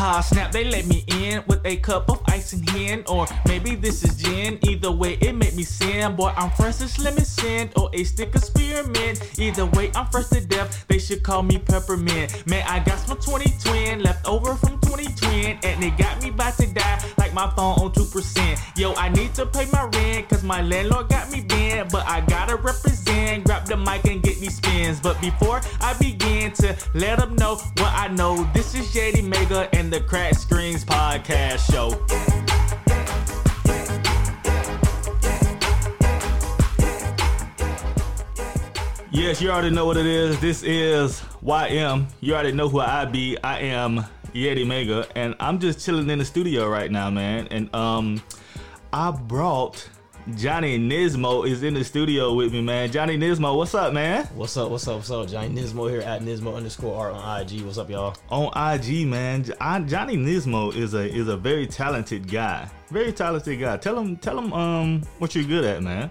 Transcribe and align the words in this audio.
Aha, 0.00 0.22
snap, 0.22 0.50
they 0.50 0.64
let 0.64 0.86
me 0.86 1.04
in 1.08 1.44
with 1.46 1.60
a 1.66 1.76
cup 1.76 2.08
of 2.08 2.22
ice 2.26 2.54
in 2.54 2.62
hand. 2.68 3.04
Or 3.06 3.26
maybe 3.46 3.74
this 3.74 4.02
is 4.02 4.16
gin. 4.16 4.58
Either 4.62 4.90
way, 4.90 5.18
it 5.20 5.34
make 5.34 5.54
me 5.54 5.62
sin. 5.62 6.16
Boy, 6.16 6.32
I'm 6.38 6.50
fresh 6.52 6.80
as 6.80 6.98
lemon 6.98 7.26
sand 7.26 7.74
or 7.76 7.90
a 7.92 8.02
stick 8.04 8.34
of 8.34 8.42
spearmint. 8.42 9.38
Either 9.38 9.66
way, 9.66 9.90
I'm 9.94 10.06
fresh 10.06 10.28
to 10.28 10.40
death. 10.40 10.86
They 10.88 10.98
should 10.98 11.22
call 11.22 11.42
me 11.42 11.58
peppermint. 11.58 12.46
Man, 12.46 12.64
I 12.66 12.78
got 12.78 12.98
some 12.98 13.18
20 13.18 13.52
twin 13.62 14.02
left 14.02 14.26
over 14.26 14.54
from 14.54 14.80
2020, 14.80 15.58
and 15.68 15.84
it 15.84 15.98
got 15.98 16.22
me 16.22 16.30
about 16.30 16.54
to 16.54 16.66
die 16.72 17.04
like 17.18 17.34
my 17.34 17.50
phone 17.54 17.78
on 17.80 17.92
2%. 17.92 18.78
Yo, 18.78 18.94
I 18.94 19.10
need 19.10 19.34
to 19.34 19.44
pay 19.44 19.66
my 19.70 19.84
rent, 19.84 20.30
cause 20.30 20.42
my 20.42 20.62
landlord 20.62 21.10
got 21.10 21.30
me 21.30 21.42
banned. 21.42 21.90
But 21.92 22.06
I 22.06 22.22
gotta 22.22 22.56
represent, 22.56 22.99
grab 23.44 23.66
the 23.66 23.76
mic 23.76 24.04
and 24.04 24.22
get 24.22 24.38
these 24.38 24.56
spins. 24.56 25.00
But 25.00 25.20
before 25.20 25.60
I 25.80 25.94
begin 25.98 26.52
to 26.52 26.76
let 26.94 27.18
them 27.18 27.36
know 27.36 27.56
what 27.56 27.92
I 27.92 28.08
know, 28.08 28.48
this 28.54 28.74
is 28.74 28.86
JD 28.88 29.24
Mega 29.24 29.68
and 29.74 29.92
the 29.92 30.00
Crack 30.00 30.34
Screens 30.34 30.84
Podcast 30.84 31.70
Show. 31.70 31.90
Yes, 39.12 39.42
you 39.42 39.50
already 39.50 39.70
know 39.70 39.86
what 39.86 39.96
it 39.96 40.06
is. 40.06 40.40
This 40.40 40.62
is 40.62 41.20
YM. 41.44 42.06
You 42.20 42.34
already 42.34 42.52
know 42.52 42.68
who 42.68 42.80
I 42.80 43.04
be. 43.04 43.36
I 43.42 43.58
am 43.58 44.04
Yeti 44.32 44.66
Mega, 44.66 45.06
and 45.16 45.34
I'm 45.40 45.58
just 45.58 45.84
chilling 45.84 46.08
in 46.08 46.20
the 46.20 46.24
studio 46.24 46.68
right 46.68 46.90
now, 46.90 47.10
man. 47.10 47.48
And 47.50 47.74
um, 47.74 48.22
I 48.92 49.10
brought 49.10 49.88
Johnny 50.34 50.78
Nismo 50.78 51.48
is 51.48 51.62
in 51.62 51.74
the 51.74 51.82
studio 51.82 52.34
with 52.34 52.52
me, 52.52 52.60
man. 52.60 52.92
Johnny 52.92 53.16
Nismo, 53.16 53.56
what's 53.56 53.74
up, 53.74 53.92
man? 53.92 54.26
What's 54.34 54.56
up? 54.56 54.70
What's 54.70 54.86
up? 54.86 54.96
What's 54.96 55.10
up? 55.10 55.28
Johnny 55.28 55.48
Nismo 55.48 55.90
here 55.90 56.02
at 56.02 56.20
Nismo 56.20 56.54
underscore 56.54 56.94
art 56.94 57.14
on 57.14 57.40
IG. 57.40 57.62
What's 57.62 57.78
up, 57.78 57.88
y'all? 57.88 58.14
On 58.30 58.48
IG, 58.74 59.06
man. 59.06 59.46
I, 59.60 59.80
Johnny 59.80 60.16
Nismo 60.16 60.74
is 60.74 60.94
a 60.94 61.10
is 61.10 61.28
a 61.28 61.36
very 61.36 61.66
talented 61.66 62.30
guy. 62.30 62.68
Very 62.90 63.12
talented 63.12 63.58
guy. 63.58 63.78
Tell 63.78 63.98
him 63.98 64.16
tell 64.18 64.38
him 64.38 64.52
um 64.52 65.02
what 65.18 65.34
you're 65.34 65.44
good 65.44 65.64
at, 65.64 65.82
man. 65.82 66.10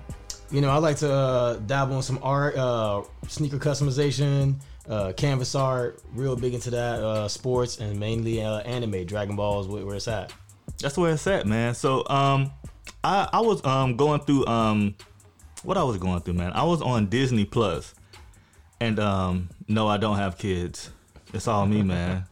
You 0.51 0.61
know, 0.61 0.69
I 0.69 0.77
like 0.77 0.97
to 0.97 1.11
uh, 1.11 1.53
dabble 1.57 1.97
in 1.97 2.01
some 2.01 2.19
art, 2.23 2.57
uh, 2.57 3.03
sneaker 3.27 3.59
customization, 3.59 4.59
uh, 4.89 5.13
canvas 5.13 5.53
art. 5.53 6.01
Real 6.13 6.35
big 6.35 6.55
into 6.55 6.71
that. 6.71 7.03
Uh, 7.03 7.27
sports 7.27 7.77
and 7.77 7.99
mainly 7.99 8.41
uh, 8.41 8.59
anime. 8.61 9.05
Dragon 9.05 9.35
Balls 9.35 9.67
where, 9.67 9.85
where 9.85 9.95
it's 9.95 10.07
at. 10.07 10.33
That's 10.79 10.97
where 10.97 11.11
it's 11.11 11.27
at, 11.27 11.45
man. 11.45 11.75
So 11.75 12.07
um, 12.07 12.51
I 13.03 13.29
I 13.33 13.39
was 13.41 13.63
um 13.65 13.95
going 13.95 14.21
through 14.21 14.45
um 14.47 14.95
what 15.63 15.77
I 15.77 15.83
was 15.83 15.97
going 15.97 16.21
through, 16.21 16.35
man. 16.35 16.51
I 16.53 16.63
was 16.63 16.81
on 16.81 17.07
Disney 17.07 17.45
Plus, 17.45 17.93
and 18.79 18.99
um 18.99 19.49
no, 19.67 19.87
I 19.87 19.97
don't 19.97 20.17
have 20.17 20.37
kids. 20.37 20.91
It's 21.33 21.47
all 21.47 21.65
me, 21.65 21.81
man. 21.83 22.25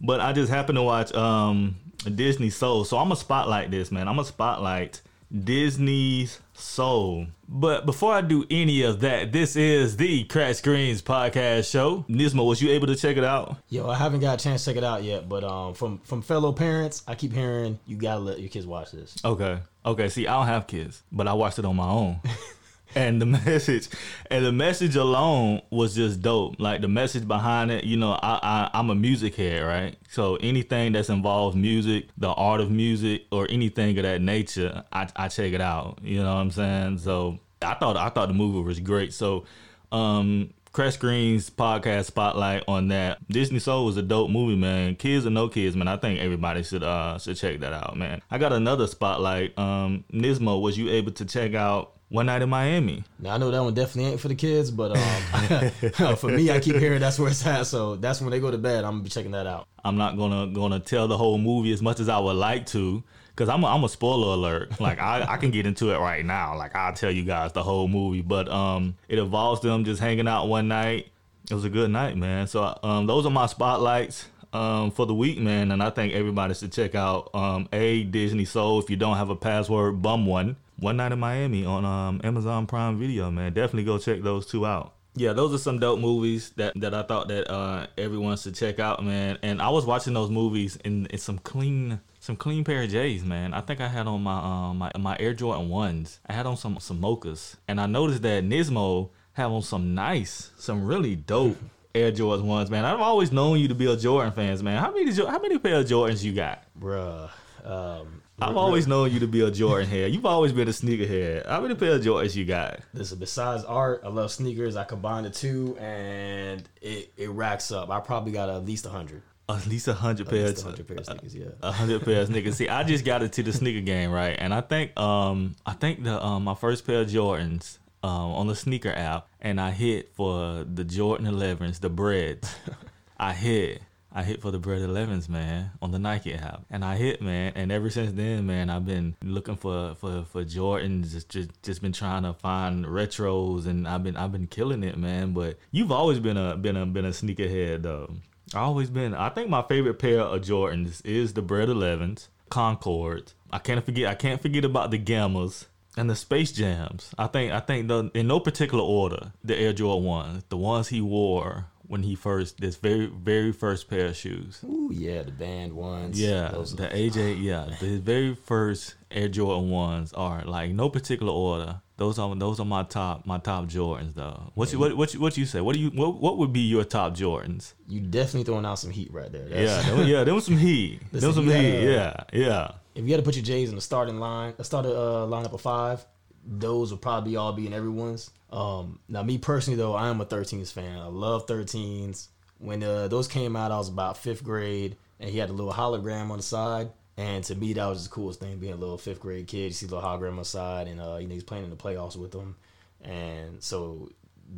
but 0.00 0.20
I 0.20 0.32
just 0.32 0.50
happened 0.50 0.76
to 0.76 0.82
watch 0.82 1.12
um 1.14 1.76
Disney 2.14 2.50
Soul, 2.50 2.84
so 2.84 2.96
I'm 2.96 3.06
gonna 3.06 3.16
spotlight 3.16 3.70
this, 3.70 3.90
man. 3.90 4.08
I'm 4.08 4.16
gonna 4.16 4.26
spotlight 4.26 5.00
Disney's 5.32 6.40
Soul. 6.54 7.26
But 7.48 7.86
before 7.86 8.12
I 8.12 8.20
do 8.20 8.44
any 8.50 8.82
of 8.82 9.00
that, 9.00 9.32
this 9.32 9.56
is 9.56 9.96
the 9.96 10.24
Crack 10.24 10.54
Screens 10.56 11.02
podcast 11.02 11.70
show. 11.70 12.04
Nismo, 12.08 12.46
was 12.46 12.60
you 12.60 12.70
able 12.70 12.86
to 12.88 12.96
check 12.96 13.16
it 13.16 13.24
out? 13.24 13.56
Yo, 13.68 13.88
I 13.88 13.96
haven't 13.96 14.20
got 14.20 14.40
a 14.40 14.42
chance 14.42 14.64
to 14.64 14.70
check 14.70 14.76
it 14.76 14.84
out 14.84 15.02
yet, 15.02 15.28
but 15.28 15.44
um, 15.44 15.74
from 15.74 15.98
from 15.98 16.22
fellow 16.22 16.52
parents, 16.52 17.02
I 17.06 17.14
keep 17.14 17.32
hearing 17.32 17.78
you 17.86 17.96
gotta 17.96 18.20
let 18.20 18.40
your 18.40 18.48
kids 18.48 18.66
watch 18.66 18.90
this. 18.92 19.16
Okay. 19.24 19.58
Okay. 19.84 20.08
See, 20.08 20.26
I 20.26 20.34
don't 20.34 20.46
have 20.46 20.66
kids, 20.66 21.02
but 21.12 21.28
I 21.28 21.32
watched 21.32 21.58
it 21.58 21.64
on 21.64 21.76
my 21.76 21.88
own. 21.88 22.20
and 22.94 23.20
the 23.20 23.26
message 23.46 23.88
and 24.30 24.44
the 24.44 24.52
message 24.52 24.96
alone 24.96 25.60
was 25.70 25.94
just 25.94 26.22
dope 26.22 26.56
like 26.58 26.80
the 26.80 26.88
message 26.88 27.26
behind 27.26 27.70
it 27.70 27.84
you 27.84 27.96
know 27.96 28.12
I, 28.12 28.38
I 28.42 28.70
i'm 28.74 28.90
a 28.90 28.94
music 28.94 29.34
head 29.34 29.62
right 29.64 29.96
so 30.08 30.36
anything 30.36 30.92
that's 30.92 31.08
involves 31.08 31.56
music 31.56 32.08
the 32.16 32.30
art 32.30 32.60
of 32.60 32.70
music 32.70 33.22
or 33.30 33.46
anything 33.50 33.96
of 33.98 34.04
that 34.04 34.20
nature 34.20 34.84
i, 34.92 35.08
I 35.16 35.28
check 35.28 35.52
it 35.52 35.60
out 35.60 35.98
you 36.02 36.22
know 36.22 36.34
what 36.34 36.40
i'm 36.40 36.50
saying 36.50 36.98
so 36.98 37.38
i 37.62 37.74
thought 37.74 37.96
i 37.96 38.08
thought 38.08 38.28
the 38.28 38.34
movie 38.34 38.60
was 38.60 38.80
great 38.80 39.12
so 39.12 39.44
um 39.92 40.50
Crack 40.72 40.92
Screens 40.92 41.50
podcast 41.50 42.04
spotlight 42.04 42.62
on 42.68 42.88
that. 42.88 43.26
Disney 43.28 43.58
Soul 43.58 43.86
was 43.86 43.96
a 43.96 44.02
dope 44.02 44.30
movie, 44.30 44.54
man. 44.54 44.94
Kids 44.94 45.26
or 45.26 45.30
no 45.30 45.48
kids, 45.48 45.74
man. 45.74 45.88
I 45.88 45.96
think 45.96 46.20
everybody 46.20 46.62
should 46.62 46.82
uh 46.82 47.18
should 47.18 47.36
check 47.36 47.58
that 47.60 47.72
out, 47.72 47.96
man. 47.96 48.22
I 48.30 48.38
got 48.38 48.52
another 48.52 48.86
spotlight. 48.86 49.58
Um, 49.58 50.04
Nismo, 50.12 50.60
was 50.60 50.78
you 50.78 50.90
able 50.90 51.10
to 51.12 51.24
check 51.24 51.54
out 51.54 51.97
one 52.10 52.26
Night 52.26 52.42
in 52.42 52.48
Miami. 52.48 53.04
Now 53.18 53.34
I 53.34 53.38
know 53.38 53.50
that 53.50 53.62
one 53.62 53.74
definitely 53.74 54.12
ain't 54.12 54.20
for 54.20 54.28
the 54.28 54.34
kids, 54.34 54.70
but 54.70 54.96
um, 54.96 56.16
for 56.16 56.28
me, 56.28 56.50
I 56.50 56.58
keep 56.58 56.76
hearing 56.76 57.00
that's 57.00 57.18
where 57.18 57.30
it's 57.30 57.46
at. 57.46 57.66
So 57.66 57.96
that's 57.96 58.20
when 58.20 58.30
they 58.30 58.40
go 58.40 58.50
to 58.50 58.58
bed. 58.58 58.84
I'm 58.84 58.92
gonna 58.92 59.04
be 59.04 59.10
checking 59.10 59.32
that 59.32 59.46
out. 59.46 59.66
I'm 59.84 59.96
not 59.96 60.16
gonna 60.16 60.46
gonna 60.52 60.80
tell 60.80 61.08
the 61.08 61.16
whole 61.16 61.38
movie 61.38 61.72
as 61.72 61.82
much 61.82 62.00
as 62.00 62.08
I 62.08 62.18
would 62.18 62.36
like 62.36 62.66
to, 62.66 63.02
cause 63.36 63.48
I'm 63.48 63.62
a, 63.62 63.66
I'm 63.66 63.84
a 63.84 63.88
spoiler 63.88 64.34
alert. 64.34 64.72
Like 64.80 65.00
I, 65.00 65.26
I 65.28 65.36
can 65.36 65.50
get 65.50 65.66
into 65.66 65.90
it 65.92 65.98
right 65.98 66.24
now. 66.24 66.56
Like 66.56 66.74
I'll 66.74 66.94
tell 66.94 67.10
you 67.10 67.24
guys 67.24 67.52
the 67.52 67.62
whole 67.62 67.88
movie, 67.88 68.22
but 68.22 68.48
um, 68.48 68.96
it 69.08 69.18
involves 69.18 69.60
them 69.60 69.84
just 69.84 70.00
hanging 70.00 70.28
out 70.28 70.48
one 70.48 70.68
night. 70.68 71.08
It 71.50 71.54
was 71.54 71.64
a 71.64 71.70
good 71.70 71.90
night, 71.90 72.16
man. 72.16 72.46
So 72.46 72.78
um, 72.82 73.06
those 73.06 73.26
are 73.26 73.30
my 73.30 73.46
spotlights 73.46 74.26
um, 74.52 74.90
for 74.90 75.04
the 75.04 75.14
week, 75.14 75.38
man. 75.38 75.72
And 75.72 75.82
I 75.82 75.90
think 75.90 76.14
everybody 76.14 76.54
should 76.54 76.72
check 76.72 76.94
out 76.94 77.30
um, 77.34 77.68
a 77.72 78.04
Disney 78.04 78.44
Soul. 78.44 78.78
If 78.78 78.88
you 78.88 78.96
don't 78.96 79.16
have 79.16 79.30
a 79.30 79.36
password, 79.36 80.00
bum 80.00 80.26
one. 80.26 80.56
One 80.78 80.96
Night 80.96 81.10
in 81.12 81.18
Miami 81.18 81.64
on 81.64 81.84
um, 81.84 82.20
Amazon 82.22 82.66
Prime 82.66 82.98
Video, 82.98 83.30
man. 83.30 83.52
Definitely 83.52 83.84
go 83.84 83.98
check 83.98 84.22
those 84.22 84.46
two 84.46 84.64
out. 84.64 84.94
Yeah, 85.16 85.32
those 85.32 85.52
are 85.52 85.58
some 85.58 85.80
dope 85.80 85.98
movies 85.98 86.50
that, 86.50 86.78
that 86.80 86.94
I 86.94 87.02
thought 87.02 87.26
that 87.28 87.50
uh, 87.50 87.88
everyone 87.96 88.36
should 88.36 88.54
check 88.54 88.78
out, 88.78 89.04
man. 89.04 89.38
And 89.42 89.60
I 89.60 89.70
was 89.70 89.84
watching 89.84 90.14
those 90.14 90.30
movies 90.30 90.76
in, 90.84 91.06
in 91.06 91.18
some 91.18 91.38
clean 91.38 92.00
some 92.20 92.36
clean 92.36 92.62
pair 92.62 92.82
of 92.82 92.90
J's, 92.90 93.24
man. 93.24 93.54
I 93.54 93.60
think 93.60 93.80
I 93.80 93.88
had 93.88 94.06
on 94.06 94.22
my 94.22 94.38
um 94.38 94.78
my, 94.78 94.92
my 94.98 95.16
Air 95.18 95.34
Jordan 95.34 95.68
ones. 95.68 96.20
I 96.26 96.34
had 96.34 96.46
on 96.46 96.56
some 96.56 96.78
some 96.78 97.00
mochas, 97.00 97.56
and 97.66 97.80
I 97.80 97.86
noticed 97.86 98.22
that 98.22 98.44
Nismo 98.44 99.10
have 99.32 99.50
on 99.50 99.62
some 99.62 99.94
nice, 99.94 100.52
some 100.56 100.84
really 100.84 101.16
dope 101.16 101.56
Air 101.94 102.12
Jordan 102.12 102.46
ones, 102.46 102.70
man. 102.70 102.84
I've 102.84 103.00
always 103.00 103.32
known 103.32 103.58
you 103.58 103.66
to 103.68 103.74
be 103.74 103.86
a 103.86 103.96
Jordan 103.96 104.32
fans, 104.32 104.62
man. 104.62 104.80
How 104.80 104.92
many 104.92 105.12
how 105.12 105.40
many 105.40 105.58
pair 105.58 105.80
of 105.80 105.86
Jordans 105.86 106.22
you 106.22 106.32
got, 106.32 106.62
bruh? 106.78 107.30
Um, 107.64 108.22
I've 108.40 108.56
always 108.56 108.86
known 108.86 109.12
you 109.12 109.20
to 109.20 109.26
be 109.26 109.40
a 109.40 109.50
Jordan 109.50 109.88
head. 109.88 110.12
You've 110.12 110.26
always 110.26 110.52
been 110.52 110.68
a 110.68 110.72
sneaker 110.72 111.06
head. 111.06 111.46
How 111.46 111.60
many 111.60 111.74
pair 111.74 111.94
of 111.94 112.02
Jordans 112.02 112.36
you 112.36 112.44
got? 112.44 112.80
Listen, 112.94 113.18
besides 113.18 113.64
art, 113.64 114.02
I 114.04 114.08
love 114.08 114.30
sneakers. 114.30 114.76
I 114.76 114.84
combine 114.84 115.24
the 115.24 115.30
two, 115.30 115.76
and 115.78 116.62
it, 116.80 117.12
it 117.16 117.30
racks 117.30 117.72
up. 117.72 117.90
I 117.90 118.00
probably 118.00 118.32
got 118.32 118.48
at 118.48 118.64
least 118.64 118.86
hundred. 118.86 119.22
At 119.48 119.66
least 119.66 119.88
a 119.88 119.94
hundred 119.94 120.28
pairs. 120.28 120.62
hundred 120.62 120.86
pair 120.86 120.98
of 120.98 121.06
sneakers, 121.06 121.34
yeah. 121.34 121.46
A 121.62 121.72
hundred 121.72 122.04
pair 122.04 122.20
of 122.20 122.28
sneakers. 122.28 122.56
See, 122.56 122.68
I 122.68 122.84
just 122.84 123.04
got 123.04 123.22
into 123.22 123.42
the 123.42 123.52
sneaker 123.52 123.80
game, 123.80 124.10
right? 124.10 124.36
And 124.38 124.54
I 124.54 124.60
think, 124.60 124.98
um, 124.98 125.56
I 125.66 125.72
think 125.72 126.04
the 126.04 126.22
um, 126.22 126.44
my 126.44 126.54
first 126.54 126.86
pair 126.86 127.00
of 127.00 127.08
Jordans, 127.08 127.78
um, 128.02 128.10
on 128.32 128.46
the 128.46 128.54
sneaker 128.54 128.90
app, 128.90 129.28
and 129.40 129.60
I 129.60 129.70
hit 129.70 130.10
for 130.14 130.64
the 130.64 130.84
Jordan 130.84 131.26
11s, 131.26 131.80
the 131.80 131.88
breads. 131.88 132.54
I 133.18 133.32
hit. 133.32 133.82
I 134.18 134.24
hit 134.24 134.42
for 134.42 134.50
the 134.50 134.58
Bread 134.58 134.80
11s, 134.80 135.28
man, 135.28 135.70
on 135.80 135.92
the 135.92 135.98
Nike 136.00 136.34
app, 136.34 136.64
and 136.70 136.84
I 136.84 136.96
hit, 136.96 137.22
man. 137.22 137.52
And 137.54 137.70
ever 137.70 137.88
since 137.88 138.10
then, 138.10 138.46
man, 138.46 138.68
I've 138.68 138.84
been 138.84 139.14
looking 139.22 139.54
for 139.54 139.94
for 139.94 140.24
for 140.24 140.44
Jordans, 140.44 141.12
just 141.12 141.28
just, 141.28 141.62
just 141.62 141.80
been 141.80 141.92
trying 141.92 142.24
to 142.24 142.32
find 142.32 142.84
retros, 142.84 143.68
and 143.68 143.86
I've 143.86 144.02
been 144.02 144.16
I've 144.16 144.32
been 144.32 144.48
killing 144.48 144.82
it, 144.82 144.98
man. 144.98 145.34
But 145.34 145.56
you've 145.70 145.92
always 145.92 146.18
been 146.18 146.36
a 146.36 146.56
been 146.56 146.76
a 146.76 146.84
been 146.84 147.04
a 147.04 147.10
sneakerhead, 147.10 147.82
though. 147.82 148.12
I 148.52 148.58
always 148.58 148.90
been. 148.90 149.14
I 149.14 149.28
think 149.28 149.50
my 149.50 149.62
favorite 149.62 150.00
pair 150.00 150.22
of 150.22 150.42
Jordans 150.42 151.00
is 151.06 151.34
the 151.34 151.42
Bread 151.42 151.68
11s, 151.68 152.26
Concord. 152.50 153.34
I 153.52 153.60
can't 153.60 153.84
forget. 153.84 154.08
I 154.08 154.16
can't 154.16 154.42
forget 154.42 154.64
about 154.64 154.90
the 154.90 154.98
Gammas 154.98 155.66
and 155.96 156.10
the 156.10 156.16
Space 156.16 156.50
Jams. 156.50 157.14
I 157.16 157.28
think. 157.28 157.52
I 157.52 157.60
think 157.60 157.86
the 157.86 158.10
in 158.14 158.26
no 158.26 158.40
particular 158.40 158.82
order. 158.82 159.30
The 159.44 159.56
Air 159.56 159.72
Jordan 159.72 160.02
ones, 160.02 160.42
the 160.48 160.56
ones 160.56 160.88
he 160.88 161.00
wore 161.00 161.66
when 161.88 162.02
he 162.02 162.14
first 162.14 162.60
this 162.60 162.76
very 162.76 163.06
very 163.06 163.50
first 163.50 163.88
pair 163.90 164.06
of 164.06 164.16
shoes. 164.16 164.60
Ooh 164.64 164.90
yeah, 164.92 165.22
the 165.22 165.32
banned 165.32 165.72
ones. 165.72 166.20
Yeah, 166.20 166.48
Those 166.48 166.76
the 166.76 166.88
AJ. 166.88 167.42
Yeah, 167.42 167.68
the 167.80 167.98
very 167.98 168.34
first 168.34 168.94
Air 169.10 169.28
Jordan 169.28 169.70
ones 169.70 170.12
are 170.12 170.44
like 170.44 170.70
no 170.70 170.88
particular 170.88 171.32
order. 171.32 171.80
Those 171.96 172.18
are 172.18 172.34
those 172.36 172.60
are 172.60 172.66
my 172.66 172.84
top 172.84 173.26
my 173.26 173.38
top 173.38 173.64
Jordans 173.66 174.14
though. 174.14 174.52
What 174.54 174.72
you 174.72 174.78
what 174.78 174.96
what 174.96 175.14
you, 175.14 175.20
what 175.20 175.36
you 175.36 175.46
say? 175.46 175.60
What 175.60 175.74
do 175.74 175.80
you 175.80 175.90
what, 175.90 176.20
what 176.20 176.38
would 176.38 176.52
be 176.52 176.60
your 176.60 176.84
top 176.84 177.14
Jordans? 177.14 177.72
You 177.88 178.00
definitely 178.00 178.44
throwing 178.44 178.64
out 178.64 178.78
some 178.78 178.90
heat 178.90 179.12
right 179.12 179.32
there. 179.32 179.48
That's, 179.48 179.88
yeah, 179.88 180.02
yeah, 180.02 180.24
there 180.24 180.34
was 180.34 180.44
some 180.44 180.58
heat. 180.58 181.00
Listen, 181.12 181.20
there 181.20 181.28
was 181.28 181.36
some 181.36 181.46
heat. 181.46 181.72
Gotta, 181.72 182.26
yeah, 182.32 182.46
yeah. 182.46 182.72
If 182.94 183.04
you 183.04 183.10
had 183.12 183.18
to 183.18 183.22
put 183.22 183.36
your 183.36 183.44
J's 183.44 183.70
in 183.70 183.74
the 183.74 183.80
starting 183.80 184.20
line, 184.20 184.54
the 184.56 184.64
starting 184.64 184.92
uh, 184.92 185.26
lineup 185.26 185.52
of 185.52 185.60
five, 185.60 186.04
those 186.44 186.90
would 186.90 187.02
probably 187.02 187.36
all 187.36 187.52
be 187.52 187.66
in 187.66 187.72
everyone's. 187.72 188.30
Um, 188.50 189.00
now, 189.08 189.22
me 189.22 189.38
personally 189.38 189.76
though, 189.76 189.94
I 189.94 190.08
am 190.08 190.20
a 190.20 190.26
13s 190.26 190.72
fan. 190.72 190.98
I 190.98 191.06
love 191.06 191.46
13s. 191.46 192.28
When 192.58 192.82
uh, 192.82 193.08
those 193.08 193.28
came 193.28 193.54
out, 193.56 193.70
I 193.70 193.76
was 193.78 193.88
about 193.88 194.16
fifth 194.16 194.42
grade, 194.42 194.96
and 195.20 195.30
he 195.30 195.38
had 195.38 195.50
a 195.50 195.52
little 195.52 195.72
hologram 195.72 196.30
on 196.30 196.38
the 196.38 196.42
side. 196.42 196.90
And 197.16 197.42
to 197.44 197.54
me, 197.54 197.72
that 197.74 197.86
was 197.86 198.04
the 198.04 198.10
coolest 198.10 198.40
thing, 198.40 198.58
being 198.58 198.72
a 198.72 198.76
little 198.76 198.96
fifth 198.98 199.20
grade 199.20 199.46
kid. 199.48 199.64
You 199.64 199.70
see 199.72 199.86
a 199.86 199.90
little 199.90 200.08
hologram 200.08 200.30
on 200.30 200.36
the 200.38 200.44
side, 200.44 200.86
and 200.88 201.00
uh, 201.00 201.16
you 201.20 201.26
know 201.28 201.34
he's 201.34 201.42
playing 201.44 201.64
in 201.64 201.70
the 201.70 201.76
playoffs 201.76 202.16
with 202.16 202.30
them. 202.32 202.56
And 203.02 203.62
so 203.62 204.10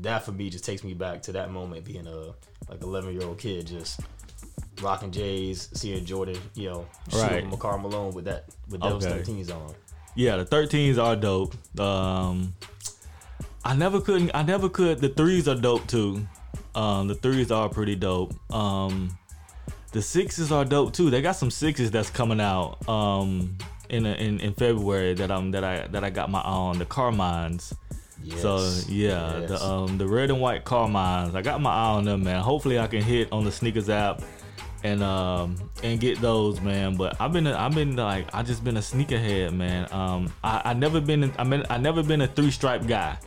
that 0.02 0.24
for 0.24 0.32
me 0.32 0.50
just 0.50 0.64
takes 0.64 0.84
me 0.84 0.94
back 0.94 1.22
to 1.22 1.32
that 1.32 1.50
moment, 1.50 1.84
being 1.84 2.06
a 2.06 2.32
like 2.70 2.82
11 2.82 3.12
year 3.14 3.24
old 3.26 3.38
kid, 3.38 3.66
just 3.66 4.00
rocking 4.80 5.10
Jays, 5.10 5.68
seeing 5.74 6.04
Jordan, 6.04 6.38
you 6.54 6.68
know, 6.70 6.86
Right. 7.12 7.44
McCarr 7.44 7.80
Malone 7.80 8.14
with 8.14 8.26
that 8.26 8.44
with 8.68 8.80
those 8.80 9.04
Okay. 9.04 9.20
13s 9.22 9.50
on. 9.54 9.74
Yeah, 10.14 10.36
the 10.36 10.44
13s 10.46 10.98
are 11.02 11.16
dope. 11.16 11.54
Um, 11.78 12.54
I 13.64 13.74
never 13.74 14.00
couldn't. 14.00 14.30
I 14.34 14.42
never 14.42 14.68
could. 14.68 15.00
The 15.00 15.08
threes 15.10 15.46
are 15.48 15.54
dope 15.54 15.86
too. 15.86 16.26
Um, 16.74 17.08
the 17.08 17.14
threes 17.14 17.50
are 17.50 17.68
pretty 17.68 17.96
dope. 17.96 18.32
Um, 18.52 19.10
the 19.92 20.00
sixes 20.02 20.50
are 20.52 20.64
dope 20.64 20.92
too. 20.92 21.10
They 21.10 21.20
got 21.20 21.32
some 21.32 21.50
sixes 21.50 21.90
that's 21.90 22.10
coming 22.10 22.40
out. 22.40 22.86
Um, 22.88 23.56
in 23.88 24.06
in, 24.06 24.38
in 24.40 24.54
February 24.54 25.14
that 25.14 25.30
um 25.32 25.50
that 25.50 25.64
I 25.64 25.86
that 25.88 26.04
I 26.04 26.10
got 26.10 26.30
my 26.30 26.40
eye 26.40 26.44
on 26.48 26.78
the 26.78 26.84
Carmines. 26.86 27.74
Yes. 28.22 28.40
So 28.42 28.58
yeah, 28.88 29.40
Yes. 29.40 29.48
the 29.50 29.64
um 29.64 29.98
the 29.98 30.06
red 30.06 30.30
and 30.30 30.40
white 30.40 30.64
Carmines. 30.64 31.34
I 31.34 31.42
got 31.42 31.60
my 31.60 31.70
eye 31.70 31.90
on 31.96 32.04
them, 32.04 32.22
man. 32.22 32.40
Hopefully 32.40 32.78
I 32.78 32.86
can 32.86 33.02
hit 33.02 33.32
on 33.32 33.44
the 33.44 33.50
sneakers 33.50 33.88
app 33.90 34.22
and 34.84 35.02
um 35.02 35.56
and 35.82 35.98
get 35.98 36.20
those, 36.20 36.60
man. 36.60 36.96
But 36.96 37.20
I've 37.20 37.32
been 37.32 37.46
a, 37.48 37.56
I've 37.56 37.74
been 37.74 37.96
like 37.96 38.26
I 38.32 38.42
just 38.44 38.62
been 38.62 38.76
a 38.76 38.80
sneakerhead, 38.80 39.52
man. 39.54 39.88
Um 39.92 40.32
I 40.44 40.62
I 40.66 40.72
never 40.74 41.00
been 41.00 41.32
I 41.36 41.42
mean 41.44 41.64
I 41.68 41.76
never 41.78 42.02
been 42.04 42.20
a 42.20 42.28
three 42.28 42.52
stripe 42.52 42.86
guy. 42.86 43.18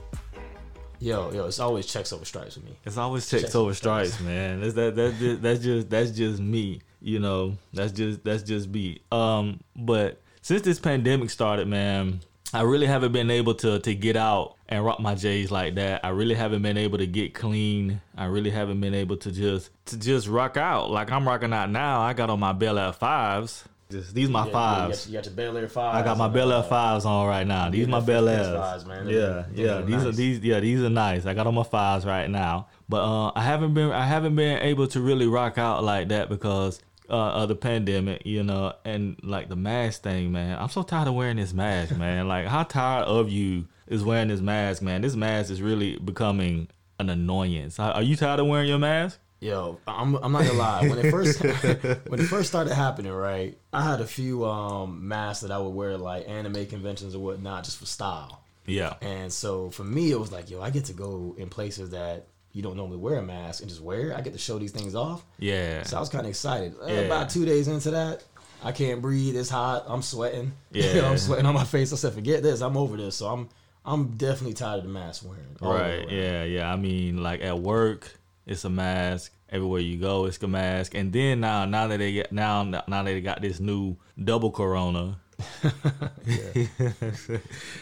Yo, 1.03 1.31
yo, 1.31 1.45
it's 1.45 1.59
always 1.59 1.85
checks 1.85 2.13
over 2.13 2.25
stripes 2.25 2.55
with 2.55 2.65
me. 2.65 2.77
It's 2.85 2.97
always 2.97 3.29
checks 3.29 3.43
Checks 3.43 3.55
over 3.55 3.73
stripes, 3.73 4.19
man. 4.21 4.61
That's 4.61 4.73
that 4.75 4.95
that's 4.95 5.19
just, 5.19 5.41
that's 5.41 5.59
just 5.59 5.89
that's 5.89 6.11
just 6.11 6.39
me. 6.39 6.81
You 7.01 7.19
know, 7.19 7.57
that's 7.73 7.91
just 7.91 8.23
that's 8.23 8.43
just 8.43 8.69
me. 8.69 9.01
Um, 9.11 9.59
but 9.75 10.21
since 10.41 10.61
this 10.61 10.79
pandemic 10.79 11.29
started, 11.29 11.67
man, 11.67 12.21
I 12.53 12.61
really 12.61 12.87
haven't 12.87 13.11
been 13.11 13.29
able 13.29 13.55
to 13.55 13.79
to 13.79 13.95
get 13.95 14.15
out 14.15 14.55
and 14.69 14.83
rock 14.85 14.99
my 14.99 15.15
J's 15.15 15.51
like 15.51 15.75
that. 15.75 16.05
I 16.05 16.09
really 16.09 16.35
haven't 16.35 16.61
been 16.61 16.77
able 16.77 16.97
to 16.99 17.07
get 17.07 17.33
clean. 17.33 18.01
I 18.15 18.25
really 18.25 18.51
haven't 18.51 18.79
been 18.79 18.93
able 18.93 19.17
to 19.17 19.31
just 19.31 19.71
to 19.87 19.97
just 19.97 20.27
rock 20.27 20.55
out 20.55 20.89
like 20.89 21.11
I'm 21.11 21.27
rocking 21.27 21.51
out 21.51 21.69
now. 21.69 22.01
I 22.01 22.13
got 22.13 22.29
on 22.29 22.39
my 22.39 22.53
Bel 22.53 22.79
Air 22.79 22.93
fives. 22.93 23.65
Just, 23.93 24.13
these 24.13 24.29
my 24.29 24.45
Yeah, 24.45 24.51
fives. 24.51 25.07
You 25.07 25.13
got, 25.13 25.25
you 25.27 25.31
got 25.31 25.43
your 25.43 25.51
Bel 25.53 25.57
Air 25.57 25.69
five. 25.69 25.95
I 25.95 26.03
got 26.03 26.17
my 26.17 26.27
Bel 26.27 26.51
Air 26.51 26.63
fives 26.63 27.05
on 27.05 27.27
right 27.27 27.47
now. 27.47 27.69
These 27.69 27.87
my 27.87 27.99
Bel 28.01 28.27
Airs. 28.27 28.47
fives, 28.47 28.85
Yeah, 28.87 28.93
them 28.95 29.45
yeah. 29.55 29.81
These 29.81 29.95
are 29.95 30.05
nice. 30.05 30.15
these. 30.15 30.39
Yeah, 30.39 30.59
these 30.59 30.81
are 30.81 30.89
nice. 30.89 31.25
I 31.25 31.33
got 31.33 31.47
on 31.47 31.55
my 31.55 31.63
fives 31.63 32.05
right 32.05 32.29
now, 32.29 32.67
but 32.89 33.03
uh, 33.03 33.31
I 33.35 33.41
haven't 33.41 33.73
been 33.73 33.91
I 33.91 34.05
haven't 34.05 34.35
been 34.35 34.59
able 34.59 34.87
to 34.87 34.99
really 35.01 35.27
rock 35.27 35.57
out 35.57 35.83
like 35.83 36.09
that 36.09 36.29
because 36.29 36.79
uh, 37.09 37.13
of 37.13 37.49
the 37.49 37.55
pandemic, 37.55 38.25
you 38.25 38.43
know, 38.43 38.73
and 38.85 39.17
like 39.23 39.49
the 39.49 39.55
mask 39.55 40.03
thing, 40.03 40.31
man. 40.31 40.57
I'm 40.59 40.69
so 40.69 40.83
tired 40.83 41.07
of 41.07 41.13
wearing 41.15 41.37
this 41.37 41.53
mask, 41.53 41.95
man. 41.97 42.27
Like, 42.27 42.47
how 42.47 42.63
tired 42.63 43.05
of 43.05 43.29
you 43.29 43.67
is 43.87 44.03
wearing 44.03 44.29
this 44.29 44.41
mask, 44.41 44.81
man? 44.81 45.01
This 45.01 45.15
mask 45.15 45.51
is 45.51 45.61
really 45.61 45.97
becoming 45.97 46.67
an 46.99 47.09
annoyance. 47.09 47.79
Are 47.79 47.91
are 47.93 48.03
you 48.03 48.15
tired 48.15 48.39
of 48.39 48.47
wearing 48.47 48.69
your 48.69 48.79
mask? 48.79 49.19
Yo, 49.43 49.77
I'm 49.87 50.15
I'm 50.15 50.31
not 50.31 50.45
gonna 50.45 50.53
lie. 50.57 50.87
When 50.87 50.97
it 50.99 51.11
first 51.11 51.41
when 52.07 52.19
it 52.19 52.25
first 52.27 52.47
started 52.49 52.73
happening, 52.73 53.11
right, 53.11 53.57
I 53.73 53.83
had 53.83 53.99
a 53.99 54.07
few 54.07 54.45
um 54.45 55.07
masks 55.07 55.41
that 55.41 55.51
I 55.51 55.57
would 55.57 55.71
wear 55.75 55.97
like 55.97 56.27
anime 56.29 56.65
conventions 56.67 57.13
or 57.13 57.19
whatnot, 57.19 57.65
just 57.65 57.77
for 57.77 57.85
style. 57.85 58.39
Yeah, 58.65 58.93
And 59.01 59.31
so 59.33 59.69
for 59.71 59.83
me, 59.83 60.11
it 60.11 60.17
was 60.19 60.31
like, 60.31 60.49
yo, 60.49 60.61
I 60.61 60.69
get 60.69 60.85
to 60.85 60.93
go 60.93 61.35
in 61.37 61.49
places 61.49 61.89
that 61.89 62.27
you 62.53 62.61
don't 62.61 62.77
normally 62.77 62.95
wear 62.95 63.17
a 63.17 63.21
mask 63.21 63.59
and 63.59 63.69
just 63.69 63.81
wear. 63.81 64.15
I 64.15 64.21
get 64.21 64.31
to 64.31 64.39
show 64.39 64.57
these 64.57 64.71
things 64.71 64.95
off. 64.95 65.25
yeah, 65.37 65.83
So 65.83 65.97
I 65.97 65.99
was 65.99 66.07
kind 66.07 66.23
of 66.25 66.29
excited. 66.29 66.73
Uh, 66.81 66.85
Yeah. 66.87 66.93
About 67.01 67.29
two 67.29 67.43
days 67.43 67.67
into 67.67 67.91
that, 67.91 68.23
I 68.63 68.71
can't 68.71 69.01
breathe. 69.01 69.35
It's 69.35 69.49
hot. 69.49 69.83
I'm 69.87 70.01
sweating. 70.01 70.53
Yeah. 70.71 71.09
I'm 71.09 71.17
sweating 71.17 71.45
on 71.45 71.53
my 71.53 71.65
face. 71.65 71.91
I 71.91 71.97
said, 71.97 72.13
forget 72.13 72.41
this. 72.41 72.61
I'm 72.61 72.77
over 72.77 72.95
this. 72.95 73.17
So 73.17 73.27
I'm 73.27 73.49
I'm 73.83 74.15
definitely 74.15 74.53
tired 74.53 74.77
of 74.77 74.83
the 74.85 74.89
mask 74.89 75.25
wearing. 75.25 75.57
all 75.61 75.73
Right. 75.73 76.09
Yeah. 76.09 76.45
Yeah. 76.45 76.71
I 76.71 76.77
mean, 76.77 77.21
like 77.21 77.41
at 77.41 77.59
work, 77.59 78.17
it's 78.45 78.65
a 78.65 78.69
mask. 78.69 79.33
Everywhere 79.49 79.81
you 79.81 79.97
go, 79.97 80.25
it's 80.25 80.41
a 80.41 80.47
mask. 80.47 80.95
And 80.95 81.13
then 81.13 81.41
now, 81.41 81.65
now 81.65 81.87
that 81.87 81.97
they 81.97 82.11
get 82.11 82.31
now, 82.31 82.63
now 82.63 82.81
that 82.87 83.03
they 83.03 83.21
got 83.21 83.41
this 83.41 83.59
new 83.59 83.97
double 84.21 84.51
corona. 84.51 85.19